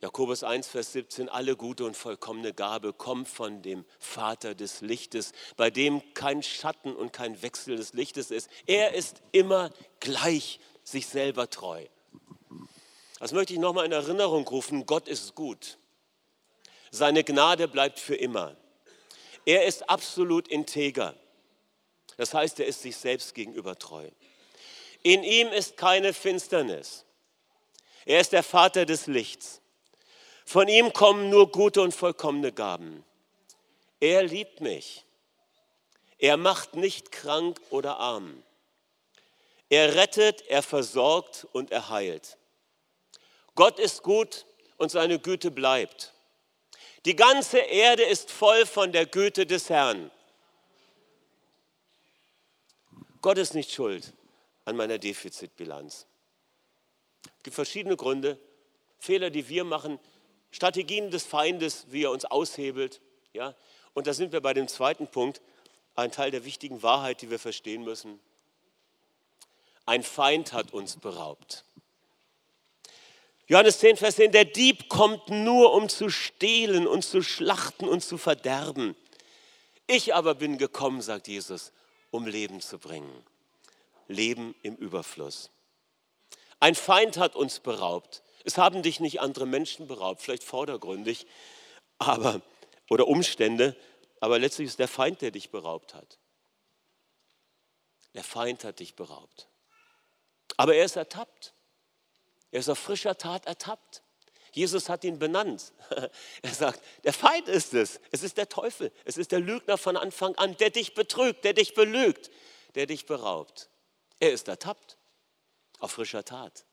Jakobus 0.00 0.42
1, 0.42 0.68
Vers 0.68 0.92
17, 0.92 1.28
alle 1.28 1.56
gute 1.56 1.84
und 1.84 1.94
vollkommene 1.94 2.54
Gabe 2.54 2.94
kommt 2.94 3.28
von 3.28 3.60
dem 3.60 3.84
Vater 3.98 4.54
des 4.54 4.80
Lichtes, 4.80 5.32
bei 5.58 5.70
dem 5.70 6.02
kein 6.14 6.42
Schatten 6.42 6.96
und 6.96 7.12
kein 7.12 7.42
Wechsel 7.42 7.76
des 7.76 7.92
Lichtes 7.92 8.30
ist. 8.30 8.48
Er 8.66 8.94
ist 8.94 9.20
immer 9.32 9.70
gleich 10.00 10.58
sich 10.84 11.06
selber 11.06 11.50
treu. 11.50 11.84
Das 13.20 13.32
möchte 13.32 13.52
ich 13.52 13.58
nochmal 13.58 13.84
in 13.84 13.92
Erinnerung 13.92 14.48
rufen. 14.48 14.86
Gott 14.86 15.06
ist 15.06 15.34
gut. 15.34 15.78
Seine 16.90 17.22
Gnade 17.22 17.68
bleibt 17.68 18.00
für 18.00 18.16
immer. 18.16 18.56
Er 19.44 19.66
ist 19.66 19.88
absolut 19.88 20.48
integer. 20.48 21.14
Das 22.16 22.34
heißt, 22.34 22.58
er 22.60 22.66
ist 22.66 22.82
sich 22.82 22.96
selbst 22.96 23.34
gegenüber 23.34 23.78
treu. 23.78 24.08
In 25.02 25.22
ihm 25.22 25.48
ist 25.48 25.76
keine 25.76 26.14
Finsternis. 26.14 27.04
Er 28.06 28.20
ist 28.20 28.32
der 28.32 28.42
Vater 28.42 28.86
des 28.86 29.06
Lichts. 29.06 29.60
Von 30.46 30.68
ihm 30.68 30.92
kommen 30.92 31.28
nur 31.28 31.52
gute 31.52 31.82
und 31.82 31.94
vollkommene 31.94 32.52
Gaben. 32.52 33.04
Er 34.00 34.22
liebt 34.22 34.62
mich. 34.62 35.04
Er 36.18 36.38
macht 36.38 36.74
nicht 36.74 37.12
krank 37.12 37.60
oder 37.68 37.98
arm. 37.98 38.42
Er 39.68 39.94
rettet, 39.94 40.42
er 40.48 40.62
versorgt 40.62 41.46
und 41.52 41.70
er 41.70 41.90
heilt. 41.90 42.38
Gott 43.60 43.78
ist 43.78 44.02
gut 44.02 44.46
und 44.78 44.90
seine 44.90 45.18
Güte 45.18 45.50
bleibt. 45.50 46.14
Die 47.04 47.14
ganze 47.14 47.58
Erde 47.58 48.04
ist 48.04 48.30
voll 48.30 48.64
von 48.64 48.90
der 48.90 49.04
Güte 49.04 49.44
des 49.44 49.68
Herrn. 49.68 50.10
Gott 53.20 53.36
ist 53.36 53.52
nicht 53.52 53.70
schuld 53.70 54.14
an 54.64 54.76
meiner 54.76 54.96
Defizitbilanz. 54.96 56.06
Es 57.22 57.42
gibt 57.42 57.54
verschiedene 57.54 57.98
Gründe, 57.98 58.38
Fehler, 58.98 59.28
die 59.28 59.46
wir 59.50 59.64
machen, 59.64 59.98
Strategien 60.52 61.10
des 61.10 61.26
Feindes, 61.26 61.84
wie 61.90 62.04
er 62.04 62.12
uns 62.12 62.24
aushebelt. 62.24 63.02
Ja? 63.34 63.54
Und 63.92 64.06
da 64.06 64.14
sind 64.14 64.32
wir 64.32 64.40
bei 64.40 64.54
dem 64.54 64.68
zweiten 64.68 65.06
Punkt, 65.06 65.42
ein 65.96 66.10
Teil 66.10 66.30
der 66.30 66.46
wichtigen 66.46 66.82
Wahrheit, 66.82 67.20
die 67.20 67.28
wir 67.28 67.38
verstehen 67.38 67.84
müssen. 67.84 68.20
Ein 69.84 70.02
Feind 70.02 70.54
hat 70.54 70.72
uns 70.72 70.96
beraubt. 70.96 71.66
Johannes 73.50 73.80
10, 73.80 73.96
Vers 73.96 74.14
10, 74.14 74.30
der 74.30 74.44
Dieb 74.44 74.88
kommt 74.88 75.28
nur, 75.28 75.74
um 75.74 75.88
zu 75.88 76.08
stehlen 76.08 76.86
und 76.86 77.04
zu 77.04 77.20
schlachten 77.20 77.88
und 77.88 78.00
zu 78.00 78.16
verderben. 78.16 78.94
Ich 79.88 80.14
aber 80.14 80.36
bin 80.36 80.56
gekommen, 80.56 81.02
sagt 81.02 81.26
Jesus, 81.26 81.72
um 82.12 82.28
Leben 82.28 82.60
zu 82.60 82.78
bringen. 82.78 83.24
Leben 84.06 84.54
im 84.62 84.76
Überfluss. 84.76 85.50
Ein 86.60 86.76
Feind 86.76 87.16
hat 87.16 87.34
uns 87.34 87.58
beraubt. 87.58 88.22
Es 88.44 88.56
haben 88.56 88.84
dich 88.84 89.00
nicht 89.00 89.20
andere 89.20 89.46
Menschen 89.46 89.88
beraubt, 89.88 90.22
vielleicht 90.22 90.44
vordergründig, 90.44 91.26
aber 91.98 92.42
oder 92.88 93.08
Umstände, 93.08 93.76
aber 94.20 94.38
letztlich 94.38 94.68
ist 94.68 94.78
der 94.78 94.86
Feind, 94.86 95.22
der 95.22 95.32
dich 95.32 95.50
beraubt 95.50 95.94
hat. 95.94 96.20
Der 98.14 98.22
Feind 98.22 98.62
hat 98.62 98.78
dich 98.78 98.94
beraubt. 98.94 99.48
Aber 100.56 100.76
er 100.76 100.84
ist 100.84 100.94
ertappt. 100.94 101.52
Er 102.50 102.60
ist 102.60 102.68
auf 102.68 102.78
frischer 102.78 103.16
Tat 103.16 103.46
ertappt. 103.46 104.02
Jesus 104.52 104.88
hat 104.88 105.04
ihn 105.04 105.18
benannt. 105.18 105.72
Er 106.42 106.52
sagt, 106.52 106.80
der 107.04 107.12
Feind 107.12 107.48
ist 107.48 107.72
es. 107.74 108.00
Es 108.10 108.22
ist 108.22 108.36
der 108.36 108.48
Teufel. 108.48 108.90
Es 109.04 109.16
ist 109.16 109.30
der 109.30 109.40
Lügner 109.40 109.78
von 109.78 109.96
Anfang 109.96 110.34
an, 110.36 110.56
der 110.56 110.70
dich 110.70 110.94
betrügt, 110.94 111.44
der 111.44 111.52
dich 111.52 111.74
belügt, 111.74 112.30
der 112.74 112.86
dich 112.86 113.06
beraubt. 113.06 113.68
Er 114.18 114.32
ist 114.32 114.48
ertappt. 114.48 114.96
Auf 115.78 115.92
frischer 115.92 116.24
Tat. 116.24 116.64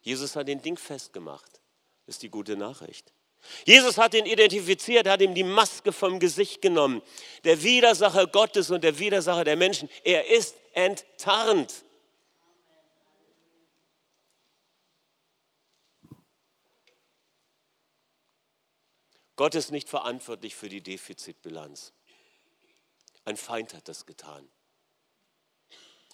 Jesus 0.00 0.36
hat 0.36 0.48
den 0.48 0.62
Ding 0.62 0.78
festgemacht. 0.78 1.60
Das 2.06 2.16
ist 2.16 2.22
die 2.22 2.30
gute 2.30 2.56
Nachricht. 2.56 3.12
Jesus 3.64 3.98
hat 3.98 4.14
ihn 4.14 4.26
identifiziert, 4.26 5.06
hat 5.06 5.20
ihm 5.20 5.34
die 5.34 5.44
Maske 5.44 5.92
vom 5.92 6.18
Gesicht 6.18 6.62
genommen. 6.62 7.02
Der 7.44 7.62
Widersacher 7.62 8.26
Gottes 8.26 8.70
und 8.70 8.82
der 8.82 8.98
Widersacher 8.98 9.44
der 9.44 9.56
Menschen. 9.56 9.88
Er 10.04 10.26
ist 10.28 10.56
enttarnt. 10.72 11.84
Gott 19.38 19.54
ist 19.54 19.70
nicht 19.70 19.88
verantwortlich 19.88 20.56
für 20.56 20.68
die 20.68 20.80
Defizitbilanz. 20.80 21.92
Ein 23.24 23.36
Feind 23.36 23.72
hat 23.72 23.86
das 23.86 24.04
getan. 24.04 24.48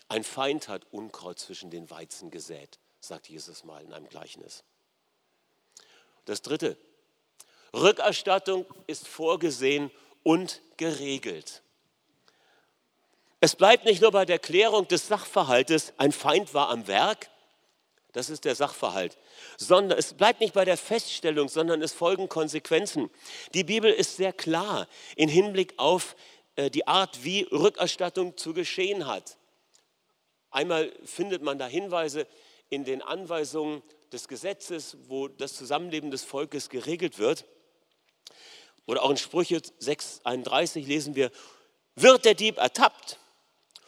Ein 0.08 0.24
Feind 0.24 0.68
hat 0.68 0.84
Unkraut 0.92 1.38
zwischen 1.38 1.70
den 1.70 1.88
Weizen 1.88 2.30
gesät, 2.30 2.78
sagt 3.00 3.30
Jesus 3.30 3.64
mal 3.64 3.82
in 3.82 3.94
einem 3.94 4.10
Gleichnis. 4.10 4.62
Das 6.26 6.42
dritte, 6.42 6.76
Rückerstattung 7.72 8.66
ist 8.86 9.08
vorgesehen 9.08 9.90
und 10.22 10.60
geregelt. 10.76 11.62
Es 13.40 13.56
bleibt 13.56 13.86
nicht 13.86 14.02
nur 14.02 14.12
bei 14.12 14.26
der 14.26 14.38
Klärung 14.38 14.86
des 14.86 15.08
Sachverhaltes, 15.08 15.94
ein 15.96 16.12
Feind 16.12 16.52
war 16.52 16.68
am 16.68 16.86
Werk, 16.88 17.30
das 18.14 18.30
ist 18.30 18.44
der 18.44 18.54
Sachverhalt. 18.54 19.18
Sondern 19.58 19.98
es 19.98 20.14
bleibt 20.14 20.40
nicht 20.40 20.54
bei 20.54 20.64
der 20.64 20.78
Feststellung, 20.78 21.48
sondern 21.48 21.82
es 21.82 21.92
folgen 21.92 22.28
Konsequenzen. 22.28 23.10
Die 23.52 23.64
Bibel 23.64 23.92
ist 23.92 24.16
sehr 24.16 24.32
klar 24.32 24.88
im 25.16 25.28
Hinblick 25.28 25.74
auf 25.76 26.16
äh, 26.56 26.70
die 26.70 26.86
Art, 26.86 27.24
wie 27.24 27.42
Rückerstattung 27.42 28.36
zu 28.36 28.54
geschehen 28.54 29.06
hat. 29.06 29.36
Einmal 30.50 30.92
findet 31.04 31.42
man 31.42 31.58
da 31.58 31.66
Hinweise 31.66 32.26
in 32.70 32.84
den 32.84 33.02
Anweisungen 33.02 33.82
des 34.12 34.28
Gesetzes, 34.28 34.96
wo 35.08 35.26
das 35.26 35.54
Zusammenleben 35.54 36.12
des 36.12 36.22
Volkes 36.22 36.68
geregelt 36.68 37.18
wird. 37.18 37.44
Oder 38.86 39.02
auch 39.02 39.10
in 39.10 39.16
Sprüche 39.16 39.56
6,31 39.56 40.86
lesen 40.86 41.16
wir, 41.16 41.32
wird 41.96 42.24
der 42.24 42.34
Dieb 42.34 42.58
ertappt, 42.58 43.18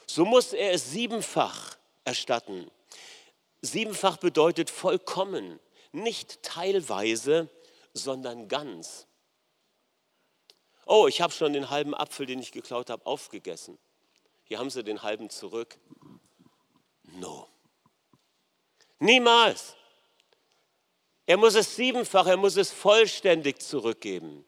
so 0.07 0.25
muss 0.25 0.53
er 0.53 0.73
es 0.73 0.91
siebenfach 0.91 1.77
erstatten. 2.05 2.69
Siebenfach 3.63 4.19
bedeutet 4.19 4.71
vollkommen, 4.71 5.61
nicht 5.93 6.43
teilweise, 6.43 7.49
sondern 7.93 8.49
ganz. 8.49 9.07
Oh, 10.85 11.09
ich 11.09 11.21
habe 11.21 11.33
schon 11.33 11.53
den 11.53 11.71
halben 11.71 11.95
Apfel, 11.95 12.27
den 12.27 12.39
ich 12.39 12.53
geklaut 12.53 12.91
habe, 12.91 13.05
aufgegessen. 13.07 13.79
Hier 14.45 14.59
haben 14.59 14.71
sie 14.71 14.85
den 14.85 15.03
halben 15.03 15.31
zurück. 15.31 15.79
No. 17.03 17.49
Niemals. 18.99 19.75
Er 21.27 21.37
muss 21.37 21.57
es 21.57 21.75
siebenfach, 21.75 22.27
er 22.27 22.37
muss 22.37 22.57
es 22.57 22.71
vollständig 22.71 23.61
zurückgeben. 23.61 24.45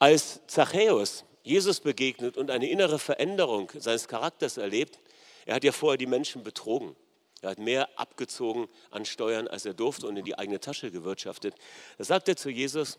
Als 0.00 0.44
Zachäus 0.48 1.24
Jesus 1.42 1.80
begegnet 1.80 2.36
und 2.36 2.50
eine 2.50 2.68
innere 2.68 2.98
Veränderung 2.98 3.70
seines 3.76 4.08
Charakters 4.08 4.56
erlebt, 4.56 4.98
er 5.44 5.56
hat 5.56 5.64
ja 5.64 5.72
vorher 5.72 5.98
die 5.98 6.06
Menschen 6.06 6.42
betrogen. 6.42 6.94
Er 7.40 7.50
hat 7.50 7.58
mehr 7.58 7.88
abgezogen 7.98 8.68
an 8.90 9.04
Steuern, 9.04 9.48
als 9.48 9.66
er 9.66 9.74
durfte 9.74 10.06
und 10.06 10.16
in 10.16 10.24
die 10.24 10.38
eigene 10.38 10.60
Tasche 10.60 10.92
gewirtschaftet. 10.92 11.54
Da 11.98 12.04
sagt 12.04 12.28
er 12.28 12.36
zu 12.36 12.50
Jesus, 12.50 12.98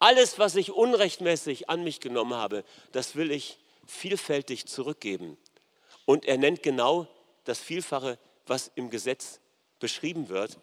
alles, 0.00 0.38
was 0.38 0.56
ich 0.56 0.72
unrechtmäßig 0.72 1.70
an 1.70 1.84
mich 1.84 2.00
genommen 2.00 2.34
habe, 2.34 2.64
das 2.92 3.14
will 3.14 3.30
ich 3.30 3.58
vielfältig 3.86 4.66
zurückgeben. 4.66 5.38
Und 6.04 6.24
er 6.26 6.38
nennt 6.38 6.62
genau 6.62 7.06
das 7.44 7.60
Vielfache, 7.60 8.18
was 8.46 8.70
im 8.74 8.90
Gesetz 8.90 9.40
beschrieben 9.78 10.28
wird, 10.28 10.58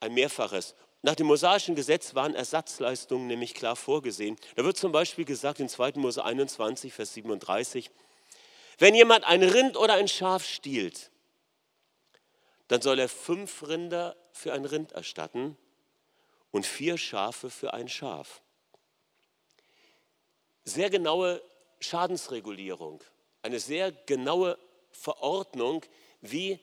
ein 0.00 0.14
Mehrfaches. 0.14 0.74
Nach 1.08 1.14
dem 1.14 1.28
mosaischen 1.28 1.74
Gesetz 1.74 2.14
waren 2.14 2.34
Ersatzleistungen 2.34 3.28
nämlich 3.28 3.54
klar 3.54 3.76
vorgesehen. 3.76 4.36
Da 4.56 4.64
wird 4.64 4.76
zum 4.76 4.92
Beispiel 4.92 5.24
gesagt 5.24 5.58
in 5.58 5.66
2. 5.66 5.92
Mose 5.94 6.22
21, 6.22 6.92
Vers 6.92 7.14
37, 7.14 7.90
wenn 8.76 8.94
jemand 8.94 9.24
ein 9.24 9.42
Rind 9.42 9.78
oder 9.78 9.94
ein 9.94 10.06
Schaf 10.06 10.44
stiehlt, 10.44 11.10
dann 12.66 12.82
soll 12.82 12.98
er 12.98 13.08
fünf 13.08 13.66
Rinder 13.66 14.16
für 14.32 14.52
ein 14.52 14.66
Rind 14.66 14.92
erstatten 14.92 15.56
und 16.50 16.66
vier 16.66 16.98
Schafe 16.98 17.48
für 17.48 17.72
ein 17.72 17.88
Schaf. 17.88 18.42
Sehr 20.64 20.90
genaue 20.90 21.42
Schadensregulierung, 21.80 23.02
eine 23.40 23.60
sehr 23.60 23.92
genaue 23.92 24.58
Verordnung, 24.90 25.86
wie 26.20 26.60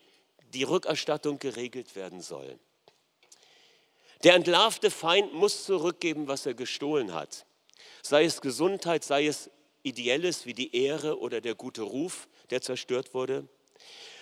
die 0.54 0.62
Rückerstattung 0.62 1.40
geregelt 1.40 1.96
werden 1.96 2.22
soll. 2.22 2.60
Der 4.24 4.36
entlarvte 4.36 4.90
Feind 4.90 5.34
muss 5.34 5.66
zurückgeben, 5.66 6.28
was 6.28 6.46
er 6.46 6.54
gestohlen 6.54 7.14
hat. 7.14 7.46
Sei 8.02 8.24
es 8.24 8.42
Gesundheit, 8.42 9.04
sei 9.04 9.28
es 9.28 9.50
Ideelles 9.84 10.46
wie 10.46 10.54
die 10.54 10.76
Ehre 10.76 11.20
oder 11.20 11.42
der 11.42 11.56
gute 11.56 11.84
Ruf, 11.84 12.28
der 12.50 12.62
zerstört 12.62 13.14
wurde. 13.14 13.48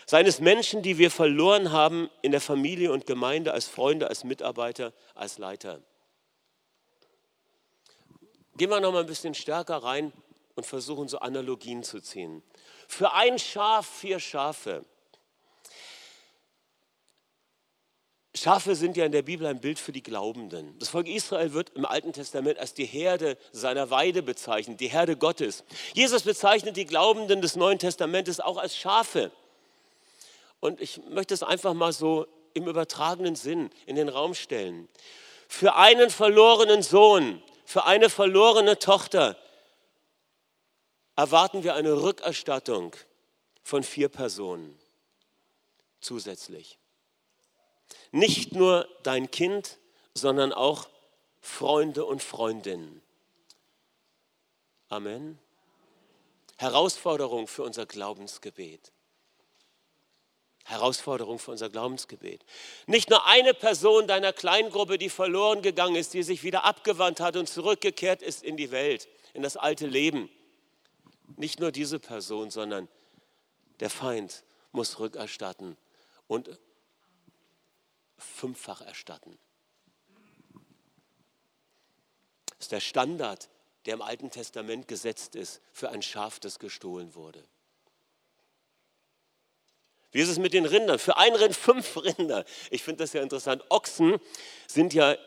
Seien 0.06 0.26
es 0.26 0.40
Menschen, 0.40 0.82
die 0.82 0.98
wir 0.98 1.10
verloren 1.10 1.72
haben 1.72 2.10
in 2.22 2.32
der 2.32 2.42
Familie 2.42 2.92
und 2.92 3.06
Gemeinde, 3.06 3.54
als 3.54 3.68
Freunde, 3.68 4.08
als 4.08 4.24
Mitarbeiter, 4.24 4.94
als 5.16 5.38
Leiter. 5.38 5.82
Gehen 8.58 8.70
wir 8.70 8.82
noch 8.82 8.92
mal 8.92 9.00
ein 9.00 9.08
bisschen 9.08 9.34
stärker 9.34 9.78
rein 9.78 10.12
und 10.56 10.66
versuchen 10.66 11.08
so 11.08 11.20
Analogien 11.20 11.84
zu 11.84 12.02
ziehen. 12.02 12.44
Für 12.88 13.14
ein 13.14 13.40
Schaf 13.40 13.88
vier 13.88 14.20
Schafe. 14.20 14.86
Schafe 18.44 18.76
sind 18.76 18.98
ja 18.98 19.06
in 19.06 19.14
der 19.14 19.22
Bibel 19.22 19.48
ein 19.48 19.62
Bild 19.62 19.80
für 19.80 19.94
die 19.94 20.04
Glaubenden. 20.04 20.78
Das 20.78 20.90
Volk 20.90 21.08
Israel 21.08 21.54
wird 21.54 21.70
im 21.76 21.86
Alten 21.86 22.12
Testament 22.12 22.60
als 22.60 22.74
die 22.74 22.84
Herde 22.84 23.38
seiner 23.54 23.90
Weide 23.90 24.22
bezeichnet, 24.22 24.82
die 24.82 24.90
Herde 24.90 25.16
Gottes. 25.16 25.64
Jesus 25.94 26.24
bezeichnet 26.24 26.76
die 26.76 26.84
Glaubenden 26.84 27.42
des 27.42 27.56
Neuen 27.56 27.80
Testamentes 27.80 28.42
auch 28.42 28.58
als 28.58 28.76
Schafe. 28.76 29.32
Und 30.60 30.82
ich 30.82 31.00
möchte 31.10 31.34
es 31.34 31.42
einfach 31.42 31.74
mal 31.74 31.94
so 31.94 32.28
im 32.54 32.68
übertragenen 32.68 33.38
Sinn 33.38 33.70
in 33.86 33.96
den 33.96 34.10
Raum 34.10 34.34
stellen. 34.34 34.90
Für 35.48 35.76
einen 35.76 36.10
verlorenen 36.10 36.82
Sohn, 36.82 37.42
für 37.64 37.86
eine 37.86 38.10
verlorene 38.10 38.78
Tochter 38.78 39.38
erwarten 41.16 41.64
wir 41.64 41.76
eine 41.76 41.94
Rückerstattung 41.94 42.94
von 43.64 43.84
vier 43.84 44.10
Personen 44.10 44.78
zusätzlich. 46.02 46.78
Nicht 48.14 48.54
nur 48.54 48.88
dein 49.02 49.32
Kind, 49.32 49.80
sondern 50.14 50.54
auch 50.54 50.88
Freunde 51.42 52.06
und 52.06 52.22
Freundinnen. 52.22 53.02
Amen. 54.88 55.40
Herausforderung 56.58 57.48
für 57.48 57.64
unser 57.64 57.88
Glaubensgebet. 57.88 58.92
Herausforderung 60.66 61.40
für 61.40 61.50
unser 61.50 61.72
Glaubensgebet. 61.72 62.46
Nicht 62.86 63.10
nur 63.10 63.26
eine 63.26 63.56
Person 63.56 64.08
deiner 64.08 64.32
Kleingruppe, 64.32 65.00
die 65.00 65.10
verloren 65.10 65.64
gegangen 65.64 65.96
ist, 65.96 66.14
die 66.14 66.22
sich 66.22 66.44
wieder 66.44 66.66
abgewandt 66.66 67.20
hat 67.20 67.36
und 67.36 67.50
zurückgekehrt 67.50 68.22
ist 68.22 68.44
in 68.44 68.58
die 68.58 68.70
Welt, 68.70 69.10
in 69.34 69.42
das 69.42 69.58
alte 69.58 69.88
Leben. 69.88 70.30
Nicht 71.36 71.60
nur 71.60 71.72
diese 71.72 72.00
Person, 72.00 72.52
sondern 72.52 72.88
der 73.80 73.90
Feind 73.90 74.44
muss 74.72 75.00
rückerstatten 75.00 75.78
und 76.28 76.60
fünffach 78.24 78.82
erstatten. 78.82 79.38
Das 82.48 82.68
ist 82.68 82.72
der 82.72 82.80
Standard, 82.80 83.50
der 83.86 83.96
im 83.96 84.02
Alten 84.02 84.32
Testament 84.32 84.88
gesetzt 84.88 85.36
ist 85.36 85.62
für 85.72 85.90
ein 85.90 86.02
Schaf, 86.02 86.40
das 86.40 86.60
gestohlen 86.60 87.16
wurde. 87.16 87.44
Wie 90.12 90.22
ist 90.22 90.30
es 90.30 90.38
mit 90.38 90.54
den 90.54 90.66
Rindern? 90.66 91.00
Für 91.00 91.18
ein 91.18 91.34
Rind 91.34 91.56
fünf 91.58 91.98
Rinder. 91.98 92.46
Ich 92.70 92.84
finde 92.84 93.04
das 93.04 93.14
ja 93.14 93.22
interessant. 93.22 93.64
Ochsen 93.70 94.20
sind 94.68 94.94
ja 94.94 95.18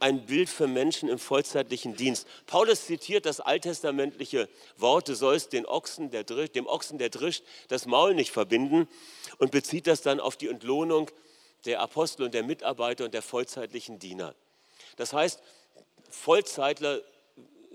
ein 0.00 0.26
Bild 0.26 0.50
für 0.50 0.66
Menschen 0.66 1.08
im 1.08 1.18
vollzeitlichen 1.18 1.96
Dienst. 1.96 2.26
Paulus 2.46 2.86
zitiert 2.86 3.26
das 3.26 3.40
alttestamentliche 3.40 4.48
Wort, 4.76 5.08
du 5.08 5.14
sollst 5.14 5.52
den 5.52 5.66
Ochsen, 5.66 6.10
der 6.10 6.24
drischt, 6.24 6.56
dem 6.56 6.66
Ochsen, 6.66 6.98
der 6.98 7.08
drischt, 7.08 7.44
das 7.68 7.86
Maul 7.86 8.14
nicht 8.14 8.32
verbinden 8.32 8.88
und 9.38 9.50
bezieht 9.50 9.86
das 9.86 10.02
dann 10.02 10.20
auf 10.20 10.36
die 10.36 10.48
Entlohnung 10.48 11.10
der 11.64 11.80
Apostel 11.80 12.24
und 12.24 12.34
der 12.34 12.42
Mitarbeiter 12.42 13.04
und 13.04 13.14
der 13.14 13.22
vollzeitlichen 13.22 13.98
Diener. 13.98 14.34
Das 14.96 15.12
heißt, 15.12 15.42
Vollzeitler 16.10 17.00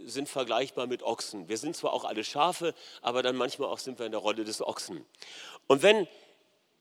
sind 0.06 0.30
vergleichbar 0.30 0.88
mit 0.88 1.04
Ochsen. 1.04 1.50
Wir 1.50 1.58
sind 1.58 1.76
zwar 1.76 1.94
auch 1.94 2.06
alle 2.06 2.24
Schafe, 2.24 2.74
aber 3.02 3.22
dann 3.24 3.36
manchmal 3.36 3.70
auch 3.70 3.80
sind 3.80 4.00
wir 4.00 4.06
in 4.06 4.12
der 4.12 4.22
Rolle 4.22 4.46
des 4.46 4.62
Ochsen. 4.62 5.06
Und 5.68 5.84
wenn 5.84 6.08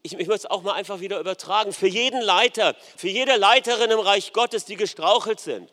ich, 0.02 0.12
ich 0.12 0.28
möchte 0.28 0.46
es 0.46 0.46
auch 0.46 0.62
mal 0.62 0.74
einfach 0.74 1.00
wieder 1.00 1.18
übertragen, 1.18 1.72
für 1.72 1.88
jeden 1.88 2.20
Leiter, 2.20 2.76
für 2.96 3.08
jede 3.08 3.36
Leiterin 3.36 3.90
im 3.90 3.98
Reich 3.98 4.32
Gottes, 4.32 4.64
die 4.64 4.76
gestrauchelt 4.76 5.40
sind, 5.40 5.72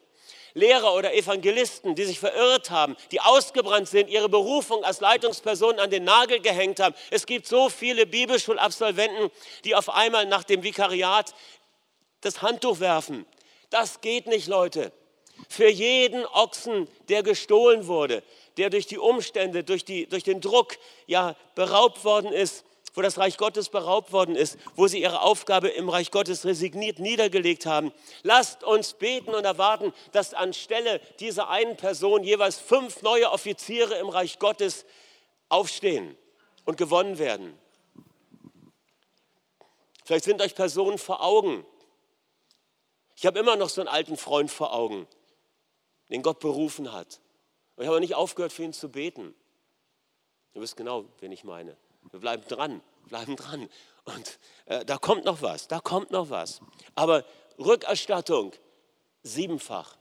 Lehrer 0.55 0.95
oder 0.95 1.13
Evangelisten, 1.13 1.95
die 1.95 2.05
sich 2.05 2.19
verirrt 2.19 2.71
haben, 2.71 2.95
die 3.11 3.19
ausgebrannt 3.19 3.89
sind, 3.89 4.09
ihre 4.09 4.29
Berufung 4.29 4.85
als 4.85 5.01
Leitungsperson 5.01 5.79
an 5.79 5.89
den 5.89 6.05
Nagel 6.05 6.39
gehängt 6.39 6.79
haben. 6.79 6.95
Es 7.11 7.25
gibt 7.25 7.45
so 7.45 7.69
viele 7.69 8.05
Bibelschulabsolventen, 8.05 9.29
die 9.65 9.75
auf 9.75 9.89
einmal 9.89 10.25
nach 10.25 10.45
dem 10.45 10.63
Vikariat 10.63 11.35
das 12.21 12.41
Handtuch 12.41 12.79
werfen. 12.79 13.25
Das 13.69 13.99
geht 13.99 14.27
nicht, 14.27 14.47
Leute. 14.47 14.93
Für 15.49 15.67
jeden 15.67 16.25
Ochsen, 16.25 16.87
der 17.09 17.21
gestohlen 17.21 17.87
wurde, 17.87 18.23
der 18.55 18.69
durch 18.69 18.87
die 18.87 18.97
Umstände, 18.97 19.65
durch, 19.65 19.83
die, 19.83 20.07
durch 20.07 20.23
den 20.23 20.39
Druck 20.39 20.77
ja 21.05 21.35
beraubt 21.55 22.05
worden 22.05 22.31
ist, 22.31 22.63
wo 22.95 23.01
das 23.01 23.17
Reich 23.17 23.37
Gottes 23.37 23.69
beraubt 23.69 24.11
worden 24.13 24.35
ist, 24.35 24.57
wo 24.75 24.87
sie 24.87 25.01
ihre 25.01 25.21
Aufgabe 25.21 25.67
im 25.67 25.89
Reich 25.89 26.11
Gottes 26.11 26.45
resigniert 26.45 26.99
niedergelegt 26.99 27.65
haben. 27.65 27.91
Lasst 28.23 28.63
uns 28.63 28.93
beten 28.93 29.35
und 29.35 29.43
erwarten, 29.43 29.93
dass 30.13 30.33
anstelle 30.33 30.99
dieser 31.19 31.49
einen 31.49 31.77
Person 31.77 32.23
jeweils 32.23 32.57
fünf 32.57 33.01
neue 33.01 33.31
Offiziere 33.31 33.95
im 33.95 34.09
Reich 34.09 34.39
Gottes 34.39 34.85
aufstehen 35.49 36.17
und 36.63 36.77
gewonnen 36.77 37.19
werden. 37.19 37.57
Vielleicht 40.05 40.25
sind 40.25 40.41
euch 40.41 40.55
Personen 40.55 40.97
vor 40.97 41.23
Augen. 41.23 41.65
Ich 43.15 43.25
habe 43.25 43.39
immer 43.39 43.55
noch 43.55 43.69
so 43.69 43.81
einen 43.81 43.87
alten 43.87 44.17
Freund 44.17 44.51
vor 44.51 44.73
Augen, 44.73 45.07
den 46.09 46.21
Gott 46.21 46.39
berufen 46.39 46.93
hat. 46.93 47.19
Und 47.75 47.83
ich 47.83 47.89
habe 47.89 47.99
nicht 47.99 48.15
aufgehört, 48.15 48.53
für 48.53 48.63
ihn 48.63 48.73
zu 48.73 48.89
beten. 48.89 49.35
Ihr 50.53 50.61
wisst 50.61 50.77
genau, 50.77 51.05
wen 51.19 51.31
ich 51.31 51.43
meine. 51.43 51.75
Wir 52.11 52.19
bleiben 52.19 52.43
dran, 52.47 52.81
bleiben 53.07 53.35
dran. 53.35 53.69
Und 54.05 54.39
äh, 54.65 54.85
da 54.85 54.97
kommt 54.97 55.25
noch 55.25 55.41
was, 55.41 55.67
da 55.67 55.79
kommt 55.79 56.11
noch 56.11 56.29
was. 56.29 56.61
Aber 56.93 57.25
Rückerstattung 57.57 58.53
siebenfach. 59.23 59.97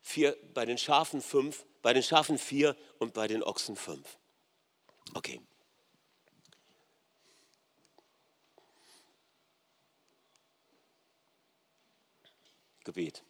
Vier, 0.00 0.36
bei 0.54 0.66
den 0.66 0.78
Schafen 0.78 1.22
fünf, 1.22 1.64
bei 1.82 1.92
den 1.92 2.02
Schafen 2.02 2.38
vier 2.38 2.76
und 2.98 3.14
bei 3.14 3.28
den 3.28 3.42
Ochsen 3.42 3.76
fünf. 3.76 4.18
Okay. 5.14 5.40
Gebet. 12.84 13.22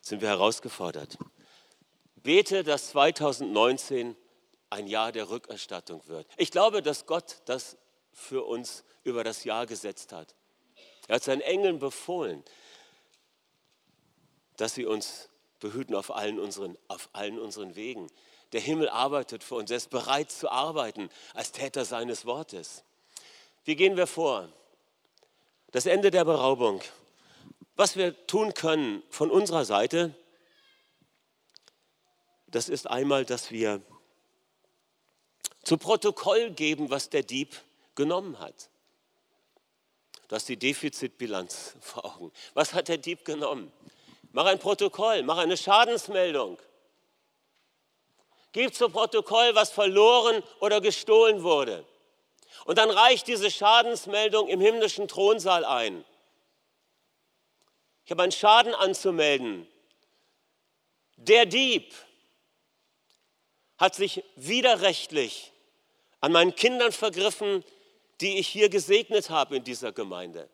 Sind 0.00 0.20
wir 0.20 0.28
herausgefordert. 0.28 1.18
Bete, 2.16 2.62
dass 2.62 2.90
2019 2.90 4.16
ein 4.72 4.86
Jahr 4.86 5.12
der 5.12 5.28
Rückerstattung 5.28 6.06
wird. 6.08 6.26
Ich 6.36 6.50
glaube, 6.50 6.82
dass 6.82 7.06
Gott 7.06 7.42
das 7.44 7.76
für 8.12 8.44
uns 8.44 8.84
über 9.04 9.22
das 9.22 9.44
Jahr 9.44 9.66
gesetzt 9.66 10.12
hat. 10.12 10.34
Er 11.08 11.16
hat 11.16 11.22
seinen 11.22 11.42
Engeln 11.42 11.78
befohlen, 11.78 12.42
dass 14.56 14.74
sie 14.74 14.86
uns 14.86 15.28
behüten 15.60 15.94
auf 15.94 16.10
allen 16.10 16.40
unseren, 16.40 16.76
auf 16.88 17.10
allen 17.12 17.38
unseren 17.38 17.76
Wegen. 17.76 18.10
Der 18.52 18.60
Himmel 18.60 18.88
arbeitet 18.88 19.44
für 19.44 19.56
uns. 19.56 19.70
Er 19.70 19.76
ist 19.76 19.90
bereit 19.90 20.30
zu 20.30 20.50
arbeiten 20.50 21.10
als 21.34 21.52
Täter 21.52 21.84
seines 21.84 22.24
Wortes. 22.24 22.82
Wie 23.64 23.76
gehen 23.76 23.96
wir 23.96 24.06
vor? 24.06 24.48
Das 25.70 25.86
Ende 25.86 26.10
der 26.10 26.24
Beraubung. 26.24 26.80
Was 27.76 27.96
wir 27.96 28.26
tun 28.26 28.54
können 28.54 29.02
von 29.08 29.30
unserer 29.30 29.64
Seite, 29.64 30.14
das 32.46 32.68
ist 32.68 32.86
einmal, 32.86 33.24
dass 33.24 33.50
wir 33.50 33.82
zu 35.62 35.78
Protokoll 35.78 36.50
geben, 36.50 36.90
was 36.90 37.10
der 37.10 37.22
Dieb 37.22 37.56
genommen 37.94 38.38
hat. 38.38 38.70
Du 40.28 40.36
hast 40.36 40.48
die 40.48 40.56
Defizitbilanz 40.56 41.76
vor 41.80 42.04
Augen. 42.04 42.32
Was 42.54 42.74
hat 42.74 42.88
der 42.88 42.98
Dieb 42.98 43.24
genommen? 43.24 43.72
Mach 44.32 44.46
ein 44.46 44.58
Protokoll, 44.58 45.22
mach 45.22 45.38
eine 45.38 45.56
Schadensmeldung. 45.56 46.58
Gib 48.52 48.74
zu 48.74 48.88
Protokoll, 48.88 49.54
was 49.54 49.70
verloren 49.70 50.42
oder 50.60 50.80
gestohlen 50.80 51.42
wurde. 51.42 51.84
Und 52.64 52.78
dann 52.78 52.90
reicht 52.90 53.26
diese 53.26 53.50
Schadensmeldung 53.50 54.48
im 54.48 54.60
himmlischen 54.60 55.08
Thronsaal 55.08 55.64
ein. 55.64 56.04
Ich 58.04 58.10
habe 58.10 58.22
einen 58.22 58.32
Schaden 58.32 58.74
anzumelden. 58.74 59.66
Der 61.16 61.46
Dieb 61.46 61.94
hat 63.78 63.94
sich 63.94 64.24
widerrechtlich 64.36 65.51
an 66.22 66.32
meinen 66.32 66.54
Kindern 66.54 66.92
vergriffen, 66.92 67.64
die 68.20 68.38
ich 68.38 68.48
hier 68.48 68.70
gesegnet 68.70 69.28
habe 69.28 69.56
in 69.56 69.64
dieser 69.64 69.92
Gemeinde. 69.92 70.48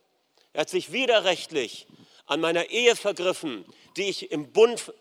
Er 0.52 0.62
hat 0.62 0.70
sich 0.70 0.92
widerrechtlich 0.92 1.86
an 2.26 2.40
meiner 2.40 2.70
Ehe 2.70 2.96
vergriffen, 2.96 3.64
die 3.96 4.08
ich 4.08 4.32
im 4.32 4.50
Bund, 4.50 4.92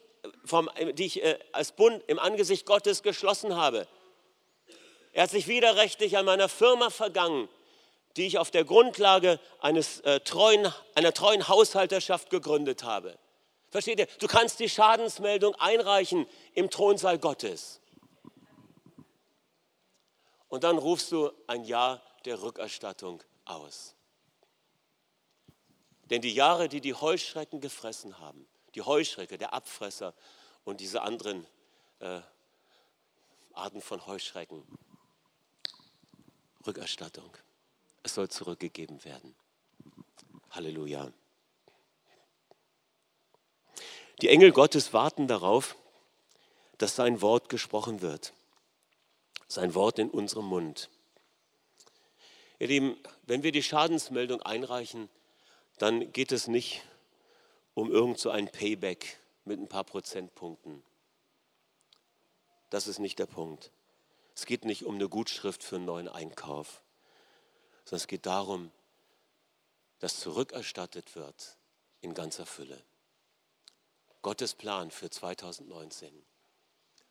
vom, 0.43 0.69
die 0.93 1.05
ich 1.05 1.23
äh, 1.23 1.39
als 1.53 1.71
Bund 1.71 2.03
im 2.07 2.19
Angesicht 2.19 2.65
Gottes 2.65 3.01
geschlossen 3.01 3.55
habe. 3.55 3.87
Er 5.13 5.23
hat 5.23 5.31
sich 5.31 5.47
widerrechtlich 5.47 6.17
an 6.17 6.25
meiner 6.25 6.49
Firma 6.49 6.89
vergangen, 6.89 7.47
die 8.17 8.27
ich 8.27 8.37
auf 8.37 8.51
der 8.51 8.65
Grundlage 8.65 9.39
eines, 9.61 10.01
äh, 10.01 10.19
treuen, 10.19 10.71
einer 10.95 11.13
treuen 11.13 11.47
Haushalterschaft 11.47 12.29
gegründet 12.29 12.83
habe. 12.83 13.17
Versteht 13.69 13.99
ihr? 13.99 14.07
Du 14.19 14.27
kannst 14.27 14.59
die 14.59 14.69
Schadensmeldung 14.69 15.55
einreichen 15.55 16.27
im 16.53 16.69
Thronsaal 16.69 17.19
Gottes. 17.19 17.79
Und 20.49 20.63
dann 20.63 20.77
rufst 20.77 21.11
du 21.11 21.31
ein 21.47 21.63
Jahr 21.63 22.01
der 22.25 22.41
Rückerstattung 22.41 23.23
aus. 23.45 23.95
Denn 26.09 26.21
die 26.21 26.33
Jahre, 26.33 26.69
die 26.69 26.79
die 26.79 26.93
Heuschrecken 26.93 27.59
gefressen 27.59 28.19
haben, 28.19 28.47
die 28.75 28.81
Heuschrecke, 28.81 29.37
der 29.37 29.53
Abfresser 29.53 30.13
und 30.63 30.79
diese 30.79 31.01
anderen 31.01 31.45
äh, 31.99 32.21
Arten 33.53 33.81
von 33.81 34.05
Heuschrecken, 34.05 34.63
Rückerstattung. 36.65 37.35
Es 38.03 38.13
soll 38.13 38.29
zurückgegeben 38.29 39.03
werden. 39.03 39.35
Halleluja. 40.51 41.11
Die 44.21 44.29
Engel 44.29 44.51
Gottes 44.51 44.93
warten 44.93 45.27
darauf, 45.27 45.75
dass 46.77 46.95
sein 46.95 47.21
Wort 47.21 47.49
gesprochen 47.49 48.01
wird 48.01 48.33
sein 49.47 49.75
Wort 49.75 49.99
in 49.99 50.09
unserem 50.09 50.45
Mund. 50.45 50.89
Ihr 52.59 52.67
Lieben, 52.67 52.97
wenn 53.23 53.43
wir 53.43 53.51
die 53.51 53.63
Schadensmeldung 53.63 54.41
einreichen, 54.41 55.09
dann 55.77 56.11
geht 56.11 56.31
es 56.31 56.47
nicht 56.47 56.81
um 57.75 57.91
irgend 57.91 58.19
so 58.19 58.31
ein 58.31 58.49
Payback 58.51 59.19
mit 59.45 59.59
ein 59.59 59.67
paar 59.67 59.83
Prozentpunkten. 59.83 60.83
Das 62.69 62.87
ist 62.87 62.99
nicht 62.99 63.19
der 63.19 63.27
Punkt. 63.27 63.71
Es 64.35 64.45
geht 64.45 64.65
nicht 64.65 64.85
um 64.85 64.95
eine 64.95 65.07
Gutschrift 65.07 65.63
für 65.63 65.77
einen 65.77 65.85
neuen 65.85 66.07
Einkauf, 66.07 66.81
sondern 67.85 68.03
es 68.03 68.07
geht 68.07 68.25
darum, 68.25 68.71
dass 69.99 70.19
zurückerstattet 70.19 71.15
wird 71.15 71.57
in 72.01 72.13
ganzer 72.13 72.45
Fülle. 72.45 72.83
Gottes 74.21 74.55
Plan 74.55 74.91
für 74.91 75.09
2019, 75.09 76.11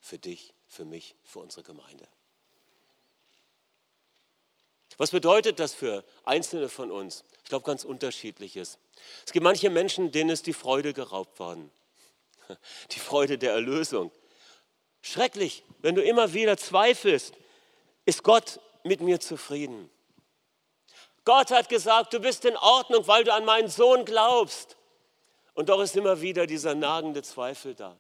für 0.01 0.18
dich, 0.18 0.55
für 0.68 0.85
mich, 0.85 1.16
für 1.25 1.38
unsere 1.38 1.62
Gemeinde. 1.62 2.07
Was 4.99 5.11
bedeutet 5.11 5.61
das 5.61 5.75
für 5.75 6.05
Einzelne 6.25 6.68
von 6.68 6.90
uns? 6.90 7.25
Ich 7.42 7.49
glaube, 7.51 7.64
ganz 7.64 7.85
unterschiedliches. 7.85 8.79
Es 9.25 9.33
gibt 9.33 9.44
manche 9.44 9.70
Menschen, 9.70 10.11
denen 10.11 10.31
ist 10.31 10.46
die 10.46 10.53
Freude 10.53 10.92
geraubt 10.92 11.38
worden. 11.38 11.70
Die 12.92 13.01
Freude 13.01 13.38
der 13.38 13.53
Erlösung. 13.53 14.12
Schrecklich, 15.03 15.64
wenn 15.81 15.94
du 15.94 16.03
immer 16.03 16.33
wieder 16.33 16.57
zweifelst, 16.57 17.35
ist 18.05 18.22
Gott 18.22 18.61
mit 18.85 19.01
mir 19.01 19.20
zufrieden? 19.20 19.90
Gott 21.25 21.51
hat 21.51 21.68
gesagt, 21.68 22.12
du 22.12 22.20
bist 22.20 22.44
in 22.44 22.57
Ordnung, 22.57 23.07
weil 23.09 23.25
du 23.25 23.33
an 23.33 23.44
meinen 23.44 23.68
Sohn 23.68 24.05
glaubst. 24.05 24.77
Und 25.55 25.68
doch 25.68 25.81
ist 25.81 25.96
immer 25.96 26.20
wieder 26.20 26.46
dieser 26.46 26.75
nagende 26.75 27.22
Zweifel 27.22 27.75
da. 27.75 27.96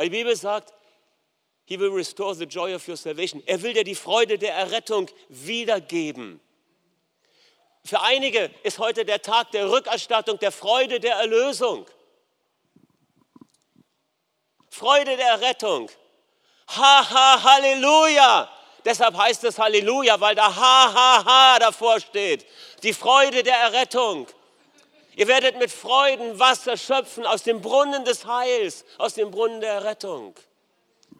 die 0.00 0.10
Bibel 0.10 0.34
sagt, 0.34 0.72
He 1.72 1.78
will 1.78 1.92
restore 1.92 2.34
the 2.34 2.44
joy 2.44 2.74
of 2.74 2.86
your 2.86 2.98
salvation. 2.98 3.42
Er 3.46 3.62
will 3.62 3.72
dir 3.72 3.82
die 3.82 3.94
Freude 3.94 4.36
der 4.36 4.52
Errettung 4.52 5.08
wiedergeben. 5.30 6.38
Für 7.82 8.02
einige 8.02 8.50
ist 8.62 8.78
heute 8.78 9.06
der 9.06 9.22
Tag 9.22 9.52
der 9.52 9.70
Rückerstattung, 9.70 10.38
der 10.38 10.52
Freude 10.52 11.00
der 11.00 11.14
Erlösung. 11.14 11.86
Freude 14.68 15.16
der 15.16 15.28
Errettung. 15.28 15.90
Ha, 16.76 17.10
ha, 17.10 17.42
Halleluja. 17.42 18.50
Deshalb 18.84 19.16
heißt 19.16 19.44
es 19.44 19.58
Halleluja, 19.58 20.20
weil 20.20 20.34
da 20.34 20.54
Ha, 20.54 20.92
ha, 20.92 21.24
ha 21.24 21.58
davor 21.58 22.00
steht. 22.00 22.44
Die 22.82 22.92
Freude 22.92 23.42
der 23.42 23.56
Errettung. 23.56 24.26
Ihr 25.16 25.26
werdet 25.26 25.58
mit 25.58 25.70
Freuden 25.70 26.38
Wasser 26.38 26.76
schöpfen 26.76 27.24
aus 27.24 27.44
dem 27.44 27.62
Brunnen 27.62 28.04
des 28.04 28.26
Heils, 28.26 28.84
aus 28.98 29.14
dem 29.14 29.30
Brunnen 29.30 29.62
der 29.62 29.72
Errettung. 29.72 30.34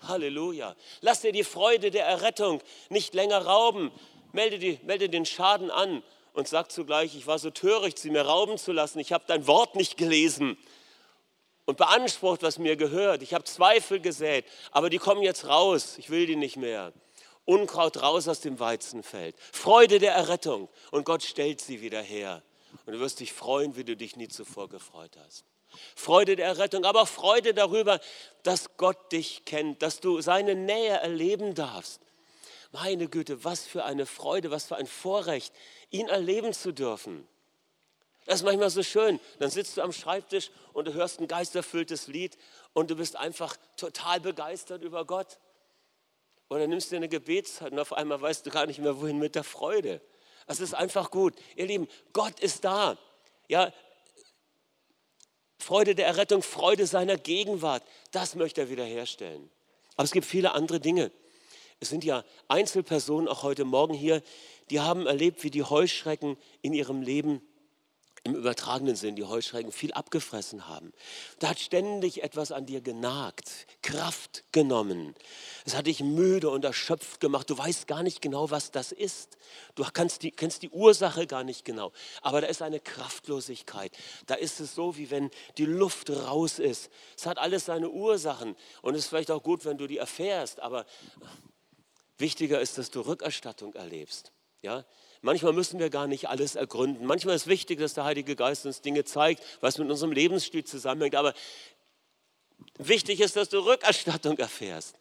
Halleluja. 0.08 0.76
Lass 1.00 1.20
dir 1.20 1.32
die 1.32 1.44
Freude 1.44 1.90
der 1.90 2.06
Errettung 2.06 2.62
nicht 2.88 3.14
länger 3.14 3.44
rauben. 3.44 3.90
Melde, 4.32 4.58
die, 4.58 4.78
melde 4.84 5.08
den 5.08 5.26
Schaden 5.26 5.70
an 5.70 6.02
und 6.32 6.48
sag 6.48 6.70
zugleich, 6.72 7.14
ich 7.14 7.26
war 7.26 7.38
so 7.38 7.50
töricht, 7.50 7.98
sie 7.98 8.10
mir 8.10 8.22
rauben 8.22 8.58
zu 8.58 8.72
lassen. 8.72 8.98
Ich 8.98 9.12
habe 9.12 9.24
dein 9.26 9.46
Wort 9.46 9.76
nicht 9.76 9.96
gelesen 9.96 10.56
und 11.64 11.76
beansprucht, 11.76 12.42
was 12.42 12.58
mir 12.58 12.76
gehört. 12.76 13.22
Ich 13.22 13.34
habe 13.34 13.44
Zweifel 13.44 14.00
gesät, 14.00 14.44
aber 14.70 14.90
die 14.90 14.98
kommen 14.98 15.22
jetzt 15.22 15.46
raus. 15.46 15.98
Ich 15.98 16.10
will 16.10 16.26
die 16.26 16.36
nicht 16.36 16.56
mehr. 16.56 16.92
Unkraut 17.44 18.00
raus 18.02 18.28
aus 18.28 18.40
dem 18.40 18.60
Weizenfeld. 18.60 19.36
Freude 19.52 19.98
der 19.98 20.12
Errettung 20.12 20.68
und 20.90 21.04
Gott 21.04 21.22
stellt 21.22 21.60
sie 21.60 21.80
wieder 21.80 22.00
her. 22.00 22.42
Und 22.86 22.94
du 22.94 23.00
wirst 23.00 23.20
dich 23.20 23.32
freuen, 23.32 23.76
wie 23.76 23.84
du 23.84 23.96
dich 23.96 24.16
nie 24.16 24.28
zuvor 24.28 24.68
gefreut 24.68 25.16
hast. 25.24 25.44
Freude 25.96 26.36
der 26.36 26.46
Errettung, 26.46 26.84
aber 26.84 27.06
Freude 27.06 27.54
darüber, 27.54 28.00
dass 28.42 28.76
Gott 28.76 29.12
dich 29.12 29.44
kennt, 29.44 29.82
dass 29.82 30.00
du 30.00 30.20
seine 30.20 30.54
Nähe 30.54 30.98
erleben 30.98 31.54
darfst. 31.54 32.00
Meine 32.72 33.08
Güte, 33.08 33.44
was 33.44 33.66
für 33.66 33.84
eine 33.84 34.06
Freude, 34.06 34.50
was 34.50 34.66
für 34.66 34.76
ein 34.76 34.86
Vorrecht, 34.86 35.52
ihn 35.90 36.08
erleben 36.08 36.52
zu 36.52 36.72
dürfen. 36.72 37.28
Das 38.24 38.36
ist 38.36 38.44
manchmal 38.44 38.70
so 38.70 38.82
schön. 38.82 39.20
Dann 39.38 39.50
sitzt 39.50 39.76
du 39.76 39.82
am 39.82 39.92
Schreibtisch 39.92 40.50
und 40.72 40.86
du 40.86 40.94
hörst 40.94 41.20
ein 41.20 41.28
geisterfülltes 41.28 42.06
Lied 42.06 42.38
und 42.72 42.90
du 42.90 42.96
bist 42.96 43.16
einfach 43.16 43.56
total 43.76 44.20
begeistert 44.20 44.82
über 44.82 45.04
Gott. 45.04 45.38
Oder 46.48 46.66
nimmst 46.66 46.92
dir 46.92 46.96
eine 46.96 47.08
Gebetszeit 47.08 47.72
und 47.72 47.78
auf 47.78 47.92
einmal 47.92 48.20
weißt 48.20 48.46
du 48.46 48.50
gar 48.50 48.66
nicht 48.66 48.78
mehr, 48.78 49.00
wohin 49.00 49.18
mit 49.18 49.34
der 49.34 49.44
Freude. 49.44 50.00
Es 50.46 50.60
ist 50.60 50.74
einfach 50.74 51.10
gut. 51.10 51.34
Ihr 51.56 51.66
Lieben, 51.66 51.88
Gott 52.12 52.40
ist 52.40 52.64
da. 52.64 52.96
Ja, 53.48 53.72
Freude 55.62 55.94
der 55.94 56.06
Errettung, 56.06 56.42
Freude 56.42 56.86
seiner 56.86 57.16
Gegenwart, 57.16 57.82
das 58.10 58.34
möchte 58.34 58.62
er 58.62 58.70
wiederherstellen. 58.70 59.48
Aber 59.96 60.04
es 60.04 60.10
gibt 60.10 60.26
viele 60.26 60.52
andere 60.52 60.80
Dinge. 60.80 61.12
Es 61.80 61.88
sind 61.88 62.04
ja 62.04 62.24
Einzelpersonen 62.48 63.28
auch 63.28 63.42
heute 63.42 63.64
Morgen 63.64 63.94
hier, 63.94 64.22
die 64.70 64.80
haben 64.80 65.06
erlebt, 65.06 65.44
wie 65.44 65.50
die 65.50 65.62
Heuschrecken 65.62 66.36
in 66.62 66.72
ihrem 66.72 67.02
Leben 67.02 67.40
im 68.24 68.36
übertragenen 68.36 68.94
Sinn 68.94 69.16
die 69.16 69.24
Heuschrecken 69.24 69.72
viel 69.72 69.92
abgefressen 69.92 70.68
haben. 70.68 70.92
Da 71.40 71.50
hat 71.50 71.58
ständig 71.58 72.22
etwas 72.22 72.52
an 72.52 72.66
dir 72.66 72.80
genagt, 72.80 73.66
Kraft 73.82 74.44
genommen. 74.52 75.14
Es 75.64 75.74
hat 75.74 75.88
dich 75.88 76.00
müde 76.00 76.48
und 76.48 76.64
erschöpft 76.64 77.18
gemacht. 77.18 77.50
Du 77.50 77.58
weißt 77.58 77.88
gar 77.88 78.04
nicht 78.04 78.22
genau, 78.22 78.50
was 78.50 78.70
das 78.70 78.92
ist. 78.92 79.36
Du 79.74 79.84
kannst 79.92 80.22
die, 80.22 80.30
kennst 80.30 80.62
die 80.62 80.70
Ursache 80.70 81.26
gar 81.26 81.42
nicht 81.42 81.64
genau. 81.64 81.92
Aber 82.20 82.40
da 82.40 82.46
ist 82.46 82.62
eine 82.62 82.78
Kraftlosigkeit. 82.78 83.92
Da 84.26 84.34
ist 84.34 84.60
es 84.60 84.74
so, 84.74 84.96
wie 84.96 85.10
wenn 85.10 85.30
die 85.58 85.66
Luft 85.66 86.08
raus 86.10 86.60
ist. 86.60 86.90
Es 87.16 87.26
hat 87.26 87.38
alles 87.38 87.64
seine 87.64 87.90
Ursachen. 87.90 88.54
Und 88.82 88.94
es 88.94 89.02
ist 89.02 89.08
vielleicht 89.08 89.32
auch 89.32 89.42
gut, 89.42 89.64
wenn 89.64 89.78
du 89.78 89.88
die 89.88 89.98
erfährst. 89.98 90.60
Aber 90.60 90.86
wichtiger 92.18 92.60
ist, 92.60 92.78
dass 92.78 92.92
du 92.92 93.00
Rückerstattung 93.00 93.74
erlebst. 93.74 94.30
Ja, 94.62 94.84
Manchmal 95.24 95.52
müssen 95.52 95.78
wir 95.78 95.88
gar 95.88 96.08
nicht 96.08 96.28
alles 96.28 96.56
ergründen. 96.56 97.06
Manchmal 97.06 97.36
ist 97.36 97.46
wichtig, 97.46 97.78
dass 97.78 97.94
der 97.94 98.04
Heilige 98.04 98.34
Geist 98.34 98.66
uns 98.66 98.80
Dinge 98.80 99.04
zeigt, 99.04 99.42
was 99.60 99.78
mit 99.78 99.88
unserem 99.88 100.10
Lebensstil 100.10 100.64
zusammenhängt. 100.64 101.14
Aber 101.14 101.32
wichtig 102.76 103.20
ist, 103.20 103.36
dass 103.36 103.48
du 103.48 103.60
Rückerstattung 103.60 104.36
erfährst. 104.38 104.96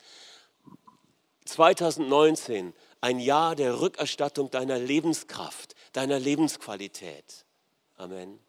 2019, 1.45 2.73
ein 3.01 3.19
Jahr 3.19 3.55
der 3.55 3.81
Rückerstattung 3.81 4.51
deiner 4.51 4.77
Lebenskraft, 4.77 5.73
deiner 5.93 6.19
Lebensqualität. 6.19 7.45
Amen. 7.97 8.39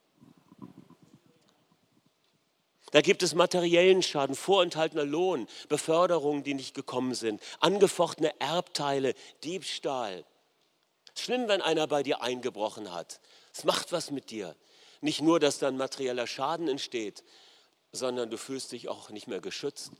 Da 2.90 3.00
gibt 3.00 3.22
es 3.22 3.35
materiellen 3.35 4.02
Schaden, 4.02 4.37
vorenthaltener 4.37 5.06
Lohn, 5.06 5.48
Beförderungen, 5.70 6.42
die 6.42 6.52
nicht 6.52 6.74
gekommen 6.74 7.14
sind, 7.14 7.40
angefochtene 7.61 8.38
Erbteile, 8.38 9.14
Diebstahl, 9.42 10.26
Schlimm, 11.16 11.48
wenn 11.48 11.62
einer 11.62 11.87
bei 11.87 12.03
dir 12.03 12.22
eingebrochen 12.22 12.92
hat. 12.92 13.20
Es 13.55 13.64
macht 13.64 13.92
was 13.92 14.11
mit 14.11 14.31
dir. 14.31 14.57
Nicht 15.01 15.20
nur, 15.20 15.40
dass 15.40 15.59
dann 15.59 15.77
materieller 15.77 16.27
Schaden 16.27 16.68
entsteht, 16.68 17.25
sondern 17.92 18.31
du 18.31 18.38
fühlst 18.38 18.72
dich 18.72 18.88
auch 18.88 19.11
nicht 19.11 19.27
mehr 19.27 19.40
geschützt. 19.40 19.92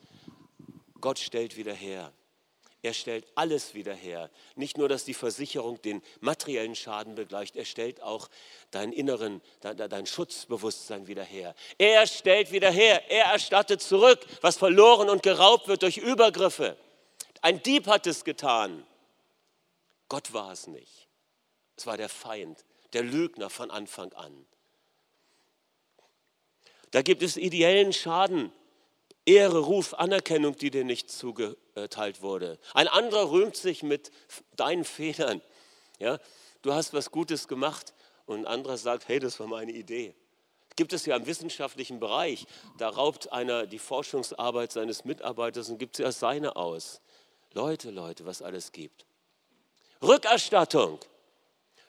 Gott 1.01 1.19
stellt 1.19 1.57
wieder 1.57 1.75
her. 1.75 2.13
Er 2.85 2.95
stellt 2.95 3.27
alles 3.37 3.75
wieder 3.75 3.95
her. 3.95 4.29
Nicht 4.57 4.77
nur, 4.77 4.89
dass 4.89 5.05
die 5.05 5.15
Versicherung 5.15 5.81
den 5.83 6.03
materiellen 6.21 6.75
Schaden 6.75 7.15
begleicht, 7.15 7.55
er 7.55 7.65
stellt 7.65 8.03
auch 8.03 8.29
dein 8.73 8.93
inneren, 8.93 9.41
dein, 9.61 9.77
dein 9.77 10.07
Schutzbewusstsein 10.07 11.07
wieder 11.07 11.23
her. 11.23 11.55
Er 11.79 12.07
stellt 12.09 12.51
wieder 12.51 12.73
her. 12.73 13.09
Er 13.09 13.27
erstattet 13.27 13.83
zurück, 13.83 14.27
was 14.41 14.57
verloren 14.57 15.11
und 15.11 15.23
geraubt 15.23 15.69
wird 15.69 15.83
durch 15.83 15.99
Übergriffe. 15.99 16.77
Ein 17.41 17.63
Dieb 17.63 17.87
hat 17.87 18.09
es 18.09 18.25
getan. 18.25 18.85
Gott 20.09 20.33
war 20.33 20.51
es 20.53 20.67
nicht. 20.67 21.02
Es 21.83 21.87
war 21.89 21.97
der 21.97 22.09
Feind, 22.09 22.65
der 22.93 23.03
Lügner 23.03 23.51
von 23.51 23.73
Anfang 23.73 24.13
an. 24.13 24.47
Da 26.93 27.03
gibt 27.03 27.25
es 27.25 27.37
ideellen 27.37 27.93
Schaden, 27.93 28.53
Ehre, 29.27 29.59
Ruf, 29.59 29.93
Anerkennung, 29.95 30.55
die 30.55 30.71
dir 30.71 30.85
nicht 30.85 31.11
zugeteilt 31.11 32.23
wurde. 32.23 32.61
Ein 32.73 32.87
anderer 32.87 33.33
rühmt 33.33 33.57
sich 33.57 33.83
mit 33.83 34.13
deinen 34.55 34.85
Fehlern. 34.85 35.43
Ja, 35.99 36.21
du 36.63 36.73
hast 36.73 36.95
was 36.95 37.11
Gutes 37.11 37.49
gemacht 37.49 37.95
und 38.27 38.39
ein 38.39 38.47
anderer 38.47 38.77
sagt, 38.77 39.09
hey, 39.09 39.19
das 39.19 39.41
war 39.41 39.49
meine 39.49 39.73
Idee. 39.73 40.15
Gibt 40.77 40.93
es 40.93 41.05
ja 41.05 41.17
im 41.17 41.27
wissenschaftlichen 41.27 41.99
Bereich, 41.99 42.47
da 42.79 42.91
raubt 42.91 43.33
einer 43.33 43.67
die 43.67 43.81
Forschungsarbeit 43.81 44.71
seines 44.71 45.05
Mitarbeiters 45.05 45.69
und 45.69 45.79
gibt 45.79 45.97
sie 45.97 46.05
als 46.05 46.21
seine 46.21 46.55
aus. 46.55 47.01
Leute, 47.55 47.91
Leute, 47.91 48.25
was 48.25 48.41
alles 48.41 48.71
gibt. 48.71 49.05
Rückerstattung. 50.01 51.01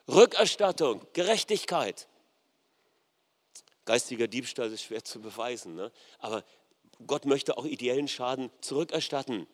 Rückerstattung, 0.08 1.06
Gerechtigkeit. 1.14 2.08
Geistiger 3.86 4.28
Diebstahl 4.28 4.72
ist 4.72 4.84
schwer 4.84 5.04
zu 5.04 5.22
beweisen, 5.22 5.76
ne? 5.76 5.91
aber 6.20 6.43
Gott 7.06 7.26
möchte 7.26 7.58
auch 7.58 7.66
ideellen 7.66 8.08
Schaden 8.08 8.49
zurückerstatten. 8.62 9.47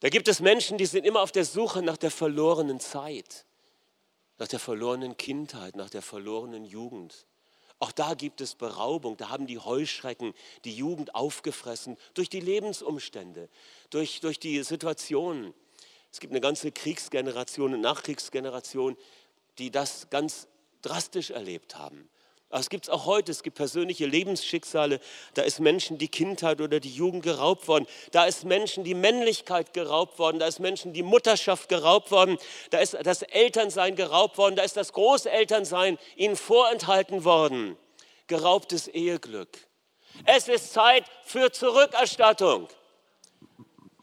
Da 0.00 0.08
gibt 0.08 0.28
es 0.28 0.40
Menschen, 0.40 0.78
die 0.78 0.86
sind 0.86 1.04
immer 1.04 1.22
auf 1.22 1.32
der 1.32 1.44
Suche 1.44 1.82
nach 1.82 1.96
der 1.96 2.10
verlorenen 2.10 2.80
Zeit, 2.80 3.46
nach 4.38 4.48
der 4.48 4.60
verlorenen 4.60 5.16
Kindheit, 5.16 5.76
nach 5.76 5.90
der 5.90 6.02
verlorenen 6.02 6.64
Jugend. 6.64 7.26
Auch 7.80 7.92
da 7.92 8.14
gibt 8.14 8.40
es 8.40 8.56
Beraubung, 8.56 9.16
da 9.16 9.28
haben 9.28 9.46
die 9.46 9.58
Heuschrecken 9.58 10.34
die 10.64 10.74
Jugend 10.74 11.14
aufgefressen 11.14 11.96
durch 12.14 12.28
die 12.28 12.40
Lebensumstände, 12.40 13.48
durch, 13.90 14.20
durch 14.20 14.40
die 14.40 14.62
Situationen. 14.64 15.54
Es 16.10 16.18
gibt 16.18 16.32
eine 16.32 16.40
ganze 16.40 16.72
Kriegsgeneration, 16.72 17.74
eine 17.74 17.82
Nachkriegsgeneration, 17.82 18.96
die 19.58 19.70
das 19.70 20.10
ganz 20.10 20.48
drastisch 20.82 21.30
erlebt 21.30 21.76
haben. 21.76 22.08
Das 22.50 22.70
gibt 22.70 22.84
es 22.84 22.90
auch 22.90 23.04
heute. 23.04 23.30
Es 23.30 23.42
gibt 23.42 23.58
persönliche 23.58 24.06
Lebensschicksale. 24.06 25.00
Da 25.34 25.42
ist 25.42 25.60
Menschen 25.60 25.98
die 25.98 26.08
Kindheit 26.08 26.62
oder 26.62 26.80
die 26.80 26.90
Jugend 26.90 27.22
geraubt 27.22 27.68
worden. 27.68 27.86
Da 28.10 28.24
ist 28.24 28.44
Menschen 28.44 28.84
die 28.84 28.94
Männlichkeit 28.94 29.74
geraubt 29.74 30.18
worden. 30.18 30.38
Da 30.38 30.46
ist 30.46 30.58
Menschen 30.58 30.94
die 30.94 31.02
Mutterschaft 31.02 31.68
geraubt 31.68 32.10
worden. 32.10 32.38
Da 32.70 32.78
ist 32.78 32.96
das 33.02 33.20
Elternsein 33.20 33.96
geraubt 33.96 34.38
worden. 34.38 34.56
Da 34.56 34.62
ist 34.62 34.78
das 34.78 34.94
Großelternsein 34.94 35.98
ihnen 36.16 36.36
vorenthalten 36.36 37.24
worden. 37.24 37.76
Geraubtes 38.28 38.88
Eheglück. 38.88 39.58
Es 40.24 40.48
ist 40.48 40.72
Zeit 40.72 41.04
für 41.24 41.52
Zurückerstattung. 41.52 42.68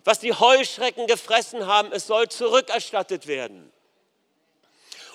Was 0.03 0.19
die 0.19 0.33
Heuschrecken 0.33 1.07
gefressen 1.07 1.65
haben, 1.65 1.91
es 1.91 2.05
soll 2.05 2.29
zurückerstattet 2.29 3.25
werden. 3.25 3.71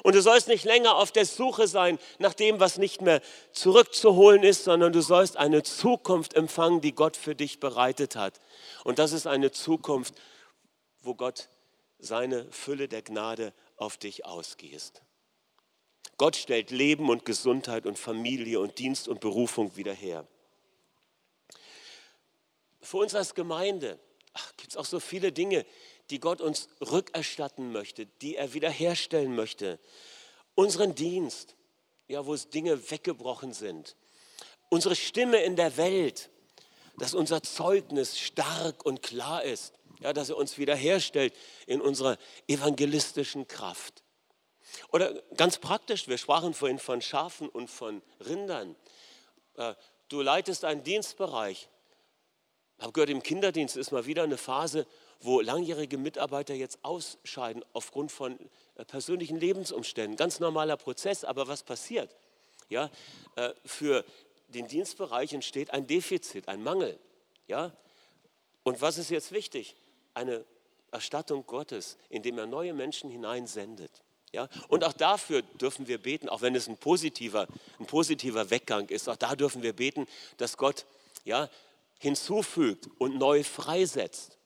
Und 0.02 0.14
du 0.14 0.22
sollst 0.22 0.48
nicht 0.48 0.64
länger 0.64 0.96
auf 0.96 1.12
der 1.12 1.26
Suche 1.26 1.68
sein 1.68 1.98
nach 2.18 2.34
dem, 2.34 2.60
was 2.60 2.78
nicht 2.78 3.02
mehr 3.02 3.20
zurückzuholen 3.52 4.42
ist, 4.42 4.64
sondern 4.64 4.92
du 4.92 5.02
sollst 5.02 5.36
eine 5.36 5.62
Zukunft 5.62 6.34
empfangen, 6.34 6.80
die 6.80 6.94
Gott 6.94 7.16
für 7.16 7.34
dich 7.34 7.60
bereitet 7.60 8.16
hat. 8.16 8.40
Und 8.84 8.98
das 8.98 9.12
ist 9.12 9.26
eine 9.26 9.50
Zukunft, 9.50 10.14
wo 11.02 11.14
Gott 11.14 11.48
seine 11.98 12.50
Fülle 12.50 12.88
der 12.88 13.02
Gnade 13.02 13.52
auf 13.76 13.96
dich 13.96 14.24
ausgießt. 14.24 15.02
Gott 16.16 16.36
stellt 16.36 16.70
Leben 16.70 17.08
und 17.08 17.24
Gesundheit 17.24 17.86
und 17.86 17.98
Familie 17.98 18.60
und 18.60 18.78
Dienst 18.78 19.08
und 19.08 19.20
Berufung 19.20 19.76
wieder 19.76 19.94
her. 19.94 20.26
Für 22.82 22.98
uns 22.98 23.14
als 23.14 23.34
Gemeinde 23.34 23.98
gibt 24.56 24.70
es 24.70 24.76
auch 24.76 24.84
so 24.84 25.00
viele 25.00 25.32
Dinge, 25.32 25.64
die 26.10 26.20
Gott 26.20 26.40
uns 26.40 26.68
rückerstatten 26.80 27.72
möchte, 27.72 28.06
die 28.06 28.36
er 28.36 28.52
wiederherstellen 28.52 29.34
möchte. 29.34 29.78
Unseren 30.54 30.94
Dienst, 30.94 31.56
ja, 32.08 32.26
wo 32.26 32.34
es 32.34 32.50
Dinge 32.50 32.90
weggebrochen 32.90 33.52
sind. 33.52 33.96
Unsere 34.68 34.96
Stimme 34.96 35.42
in 35.42 35.56
der 35.56 35.76
Welt, 35.76 36.30
dass 36.98 37.14
unser 37.14 37.42
Zeugnis 37.42 38.18
stark 38.18 38.84
und 38.84 39.02
klar 39.02 39.42
ist, 39.42 39.74
ja, 40.00 40.12
dass 40.12 40.28
er 40.28 40.36
uns 40.36 40.58
wiederherstellt 40.58 41.34
in 41.66 41.80
unserer 41.80 42.18
evangelistischen 42.46 43.46
Kraft. 43.48 44.02
Oder 44.92 45.22
ganz 45.36 45.58
praktisch, 45.58 46.08
wir 46.08 46.18
sprachen 46.18 46.54
vorhin 46.54 46.78
von 46.78 47.02
Schafen 47.02 47.48
und 47.48 47.68
von 47.68 48.02
Rindern. 48.20 48.76
Äh, 49.54 49.74
du 50.08 50.22
leitest 50.22 50.64
einen 50.64 50.82
Dienstbereich. 50.82 51.68
Ich 52.78 52.82
habe 52.82 52.92
gehört, 52.92 53.10
im 53.10 53.22
Kinderdienst 53.22 53.76
ist 53.76 53.92
mal 53.92 54.06
wieder 54.06 54.22
eine 54.22 54.38
Phase, 54.38 54.86
wo 55.20 55.40
langjährige 55.40 55.98
Mitarbeiter 55.98 56.54
jetzt 56.54 56.78
ausscheiden 56.82 57.64
aufgrund 57.72 58.10
von 58.10 58.38
äh, 58.76 58.84
persönlichen 58.84 59.38
Lebensumständen. 59.38 60.16
Ganz 60.16 60.40
normaler 60.40 60.76
Prozess, 60.76 61.24
aber 61.24 61.48
was 61.48 61.62
passiert? 61.62 62.14
Ja, 62.68 62.90
äh, 63.36 63.50
für 63.64 64.04
den 64.48 64.66
Dienstbereich 64.66 65.32
entsteht 65.32 65.70
ein 65.70 65.86
Defizit, 65.86 66.48
ein 66.48 66.62
Mangel. 66.62 66.98
Ja? 67.46 67.72
Und 68.62 68.80
was 68.80 68.98
ist 68.98 69.10
jetzt 69.10 69.32
wichtig? 69.32 69.76
Eine 70.14 70.44
Erstattung 70.90 71.46
Gottes, 71.46 71.96
indem 72.08 72.38
er 72.38 72.46
neue 72.46 72.74
Menschen 72.74 73.10
hineinsendet. 73.10 73.90
Ja? 74.32 74.48
Und 74.68 74.84
auch 74.84 74.92
dafür 74.92 75.42
dürfen 75.42 75.86
wir 75.88 75.98
beten, 75.98 76.28
auch 76.28 76.40
wenn 76.40 76.54
es 76.54 76.68
ein 76.68 76.76
positiver, 76.76 77.46
ein 77.78 77.86
positiver 77.86 78.50
Weggang 78.50 78.88
ist, 78.88 79.08
auch 79.08 79.16
da 79.16 79.36
dürfen 79.36 79.62
wir 79.62 79.74
beten, 79.74 80.06
dass 80.36 80.56
Gott 80.56 80.86
ja, 81.24 81.48
hinzufügt 81.98 82.88
und 82.98 83.18
neu 83.18 83.44
freisetzt. 83.44 84.38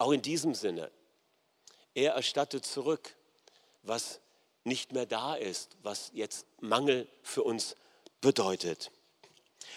Auch 0.00 0.12
in 0.12 0.22
diesem 0.22 0.54
Sinne. 0.54 0.90
Er 1.92 2.14
erstattet 2.14 2.64
zurück, 2.64 3.16
was 3.82 4.20
nicht 4.64 4.92
mehr 4.92 5.04
da 5.04 5.34
ist, 5.34 5.76
was 5.82 6.10
jetzt 6.14 6.46
Mangel 6.60 7.06
für 7.22 7.42
uns 7.42 7.76
bedeutet. 8.22 8.90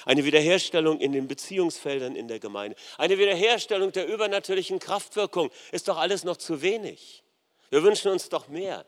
Eine 0.05 0.23
Wiederherstellung 0.23 1.01
in 1.01 1.11
den 1.11 1.27
Beziehungsfeldern 1.27 2.15
in 2.15 2.29
der 2.29 2.39
Gemeinde, 2.39 2.77
eine 2.97 3.17
Wiederherstellung 3.17 3.91
der 3.91 4.07
übernatürlichen 4.07 4.79
Kraftwirkung 4.79 5.51
ist 5.73 5.89
doch 5.89 5.97
alles 5.97 6.23
noch 6.23 6.37
zu 6.37 6.61
wenig. 6.61 7.21
Wir 7.69 7.83
wünschen 7.83 8.09
uns 8.09 8.29
doch 8.29 8.47
mehr. 8.47 8.85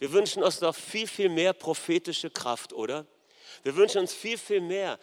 Wir 0.00 0.10
wünschen 0.10 0.42
uns 0.42 0.58
doch 0.58 0.74
viel, 0.74 1.06
viel 1.06 1.28
mehr 1.28 1.52
prophetische 1.52 2.28
Kraft, 2.28 2.72
oder? 2.72 3.06
Wir 3.62 3.76
wünschen 3.76 4.00
uns 4.00 4.12
viel, 4.12 4.36
viel 4.36 4.60
mehr 4.60 4.98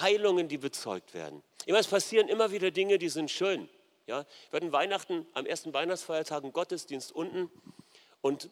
Heilungen, 0.00 0.48
die 0.48 0.56
bezeugt 0.56 1.12
werden. 1.12 1.42
Immer 1.66 1.80
es 1.80 1.88
passieren 1.88 2.28
immer 2.28 2.50
wieder 2.52 2.70
Dinge, 2.70 2.96
die 2.96 3.10
sind 3.10 3.30
schön. 3.30 3.68
Ja, 4.06 4.24
wir 4.50 4.58
hatten 4.58 4.70
Weihnachten, 4.70 5.26
am 5.34 5.46
ersten 5.46 5.74
Weihnachtsfeiertag 5.74 6.44
einen 6.44 6.52
Gottesdienst 6.52 7.10
unten 7.10 7.50
und 8.20 8.50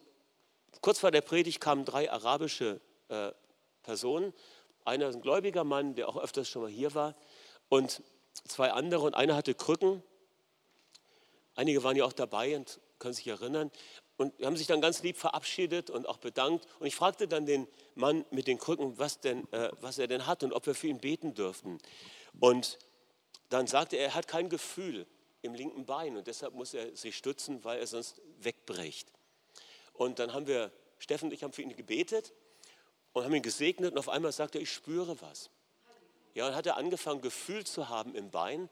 kurz 0.81 0.99
vor 0.99 1.11
der 1.11 1.21
Predigt 1.21 1.61
kamen 1.61 1.85
drei 1.85 2.11
arabische 2.11 2.81
äh, 3.07 3.31
Personen. 3.81 4.33
Einer 4.83 5.07
ist 5.07 5.15
ein 5.15 5.21
gläubiger 5.21 5.63
Mann, 5.63 5.95
der 5.95 6.09
auch 6.09 6.17
öfters 6.17 6.49
schon 6.49 6.63
mal 6.63 6.71
hier 6.71 6.93
war 6.93 7.15
und 7.69 8.03
zwei 8.45 8.73
andere 8.73 9.03
und 9.05 9.13
einer 9.13 9.37
hatte 9.37 9.53
Krücken. 9.53 10.03
Einige 11.55 11.85
waren 11.85 11.95
ja 11.95 12.03
auch 12.03 12.11
dabei 12.11 12.57
und 12.57 12.81
können 12.99 13.13
sich 13.13 13.27
erinnern 13.27 13.71
und 14.17 14.33
haben 14.43 14.57
sich 14.57 14.67
dann 14.67 14.81
ganz 14.81 15.03
lieb 15.03 15.15
verabschiedet 15.15 15.89
und 15.89 16.05
auch 16.05 16.17
bedankt. 16.17 16.67
Und 16.79 16.87
ich 16.87 16.97
fragte 16.97 17.29
dann 17.29 17.45
den 17.45 17.65
Mann 17.95 18.25
mit 18.29 18.47
den 18.47 18.57
Krücken, 18.57 18.97
was, 18.99 19.21
denn, 19.21 19.49
äh, 19.53 19.69
was 19.79 19.99
er 19.99 20.07
denn 20.07 20.27
hat 20.27 20.43
und 20.43 20.51
ob 20.51 20.65
wir 20.65 20.75
für 20.75 20.87
ihn 20.87 20.99
beten 20.99 21.33
dürften. 21.33 21.77
Und 22.41 22.77
dann 23.47 23.67
sagte 23.67 23.95
er, 23.95 24.07
er 24.07 24.15
hat 24.15 24.27
kein 24.27 24.49
Gefühl 24.49 25.07
im 25.45 25.53
linken 25.53 25.85
Bein 25.85 26.17
und 26.17 26.27
deshalb 26.27 26.53
muss 26.53 26.73
er 26.73 26.95
sich 26.95 27.15
stützen, 27.15 27.63
weil 27.63 27.79
er 27.79 27.87
sonst 27.87 28.21
wegbricht. 28.39 29.11
Und 29.93 30.19
dann 30.19 30.33
haben 30.33 30.47
wir, 30.47 30.71
Steffen 30.99 31.29
und 31.29 31.33
ich 31.33 31.43
haben 31.43 31.53
für 31.53 31.61
ihn 31.61 31.75
gebetet 31.75 32.33
und 33.13 33.23
haben 33.23 33.33
ihn 33.33 33.41
gesegnet 33.41 33.93
und 33.93 33.97
auf 33.97 34.09
einmal 34.09 34.31
sagte 34.31 34.57
er, 34.57 34.61
ich 34.61 34.71
spüre 34.71 35.19
was. 35.21 35.49
Ja, 36.33 36.47
und 36.47 36.55
hat 36.55 36.65
er 36.65 36.77
angefangen, 36.77 37.21
Gefühl 37.21 37.65
zu 37.65 37.87
haben 37.87 38.13
im 38.15 38.29
Bein 38.29 38.69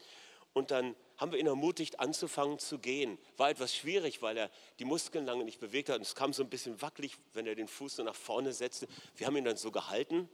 und 0.51 0.71
dann 0.71 0.95
haben 1.17 1.31
wir 1.31 1.39
ihn 1.39 1.47
ermutigt, 1.47 1.99
anzufangen 1.99 2.59
zu 2.59 2.79
gehen. 2.79 3.17
War 3.37 3.49
etwas 3.49 3.73
schwierig, 3.73 4.21
weil 4.21 4.35
er 4.35 4.49
die 4.79 4.85
Muskeln 4.85 5.25
lange 5.25 5.45
nicht 5.45 5.59
bewegt 5.59 5.89
hat 5.89 5.97
und 5.97 6.01
es 6.01 6.15
kam 6.15 6.33
so 6.33 6.43
ein 6.43 6.49
bisschen 6.49 6.81
wackelig, 6.81 7.17
wenn 7.33 7.47
er 7.47 7.55
den 7.55 7.67
Fuß 7.67 7.97
so 7.97 8.03
nach 8.03 8.15
vorne 8.15 8.51
setzte. 8.51 8.87
Wir 9.15 9.27
haben 9.27 9.37
ihn 9.37 9.45
dann 9.45 9.57
so 9.57 9.71
gehalten, 9.71 10.29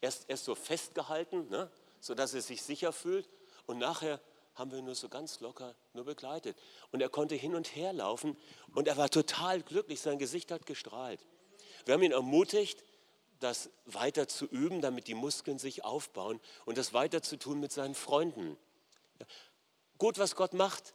erst, 0.00 0.28
erst 0.28 0.44
so 0.44 0.54
festgehalten, 0.54 1.48
ne, 1.48 1.70
sodass 2.00 2.34
er 2.34 2.42
sich 2.42 2.62
sicher 2.62 2.92
fühlt 2.92 3.28
und 3.68 3.78
nachher 3.78 4.20
haben 4.54 4.72
wir 4.72 4.82
nur 4.82 4.94
so 4.94 5.08
ganz 5.08 5.40
locker 5.40 5.76
nur 5.92 6.04
begleitet. 6.04 6.56
Und 6.90 7.00
er 7.00 7.08
konnte 7.08 7.34
hin 7.34 7.54
und 7.54 7.76
her 7.76 7.92
laufen 7.92 8.36
und 8.74 8.88
er 8.88 8.96
war 8.96 9.10
total 9.10 9.62
glücklich, 9.62 10.00
sein 10.00 10.18
Gesicht 10.18 10.50
hat 10.50 10.66
gestrahlt. 10.66 11.24
Wir 11.84 11.94
haben 11.94 12.02
ihn 12.02 12.12
ermutigt, 12.12 12.82
das 13.40 13.70
weiter 13.84 14.26
zu 14.26 14.46
üben, 14.46 14.80
damit 14.80 15.06
die 15.06 15.14
Muskeln 15.14 15.58
sich 15.58 15.84
aufbauen 15.84 16.40
und 16.64 16.76
das 16.76 16.92
weiter 16.92 17.22
zu 17.22 17.36
tun 17.36 17.60
mit 17.60 17.70
seinen 17.70 17.94
Freunden. 17.94 18.56
Gut, 19.98 20.18
was 20.18 20.34
Gott 20.34 20.54
macht, 20.54 20.94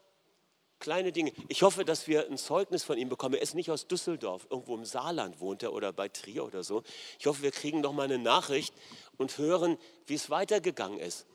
kleine 0.79 1.13
Dinge. 1.13 1.31
Ich 1.47 1.61
hoffe, 1.61 1.85
dass 1.85 2.07
wir 2.07 2.27
ein 2.29 2.37
Zeugnis 2.37 2.83
von 2.83 2.97
ihm 2.97 3.07
bekommen. 3.07 3.35
Er 3.35 3.41
ist 3.41 3.53
nicht 3.53 3.71
aus 3.71 3.87
Düsseldorf, 3.87 4.47
irgendwo 4.49 4.75
im 4.75 4.83
Saarland 4.83 5.39
wohnt 5.39 5.63
er 5.63 5.71
oder 5.73 5.93
bei 5.93 6.09
Trier 6.09 6.43
oder 6.43 6.63
so. 6.63 6.83
Ich 7.19 7.27
hoffe, 7.27 7.43
wir 7.43 7.51
kriegen 7.51 7.79
noch 7.81 7.93
mal 7.93 8.03
eine 8.03 8.17
Nachricht 8.17 8.73
und 9.17 9.37
hören, 9.37 9.77
wie 10.07 10.15
es 10.15 10.29
weitergegangen 10.29 10.99
ist. 10.99 11.25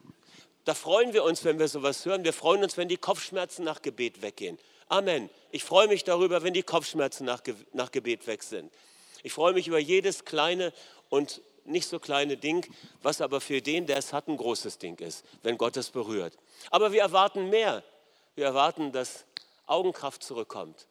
Da 0.68 0.74
freuen 0.74 1.14
wir 1.14 1.24
uns, 1.24 1.44
wenn 1.44 1.58
wir 1.58 1.66
sowas 1.66 2.04
hören. 2.04 2.24
Wir 2.24 2.34
freuen 2.34 2.62
uns, 2.62 2.76
wenn 2.76 2.88
die 2.88 2.98
Kopfschmerzen 2.98 3.64
nach 3.64 3.80
Gebet 3.80 4.20
weggehen. 4.20 4.58
Amen. 4.88 5.30
Ich 5.50 5.64
freue 5.64 5.88
mich 5.88 6.04
darüber, 6.04 6.42
wenn 6.42 6.52
die 6.52 6.62
Kopfschmerzen 6.62 7.24
nach, 7.24 7.40
nach 7.72 7.90
Gebet 7.90 8.26
weg 8.26 8.42
sind. 8.42 8.70
Ich 9.22 9.32
freue 9.32 9.54
mich 9.54 9.66
über 9.66 9.78
jedes 9.78 10.26
kleine 10.26 10.74
und 11.08 11.40
nicht 11.64 11.88
so 11.88 11.98
kleine 11.98 12.36
Ding, 12.36 12.66
was 13.02 13.22
aber 13.22 13.40
für 13.40 13.62
den, 13.62 13.86
der 13.86 13.96
es 13.96 14.12
hat, 14.12 14.28
ein 14.28 14.36
großes 14.36 14.76
Ding 14.76 14.98
ist, 14.98 15.24
wenn 15.42 15.56
Gott 15.56 15.78
es 15.78 15.88
berührt. 15.88 16.36
Aber 16.70 16.92
wir 16.92 17.00
erwarten 17.00 17.48
mehr. 17.48 17.82
Wir 18.34 18.44
erwarten, 18.44 18.92
dass 18.92 19.24
Augenkraft 19.64 20.22
zurückkommt. 20.22 20.86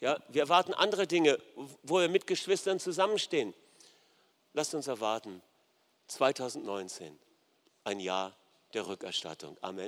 Ja, 0.00 0.18
wir 0.28 0.40
erwarten 0.40 0.72
andere 0.72 1.06
Dinge, 1.06 1.38
wo 1.82 2.00
wir 2.00 2.08
mit 2.08 2.26
Geschwistern 2.26 2.80
zusammenstehen. 2.80 3.52
Lasst 4.54 4.74
uns 4.74 4.86
erwarten, 4.86 5.42
2019, 6.06 7.18
ein 7.84 8.00
Jahr 8.00 8.34
der 8.74 8.86
Rückerstattung. 8.86 9.56
Amen. 9.62 9.86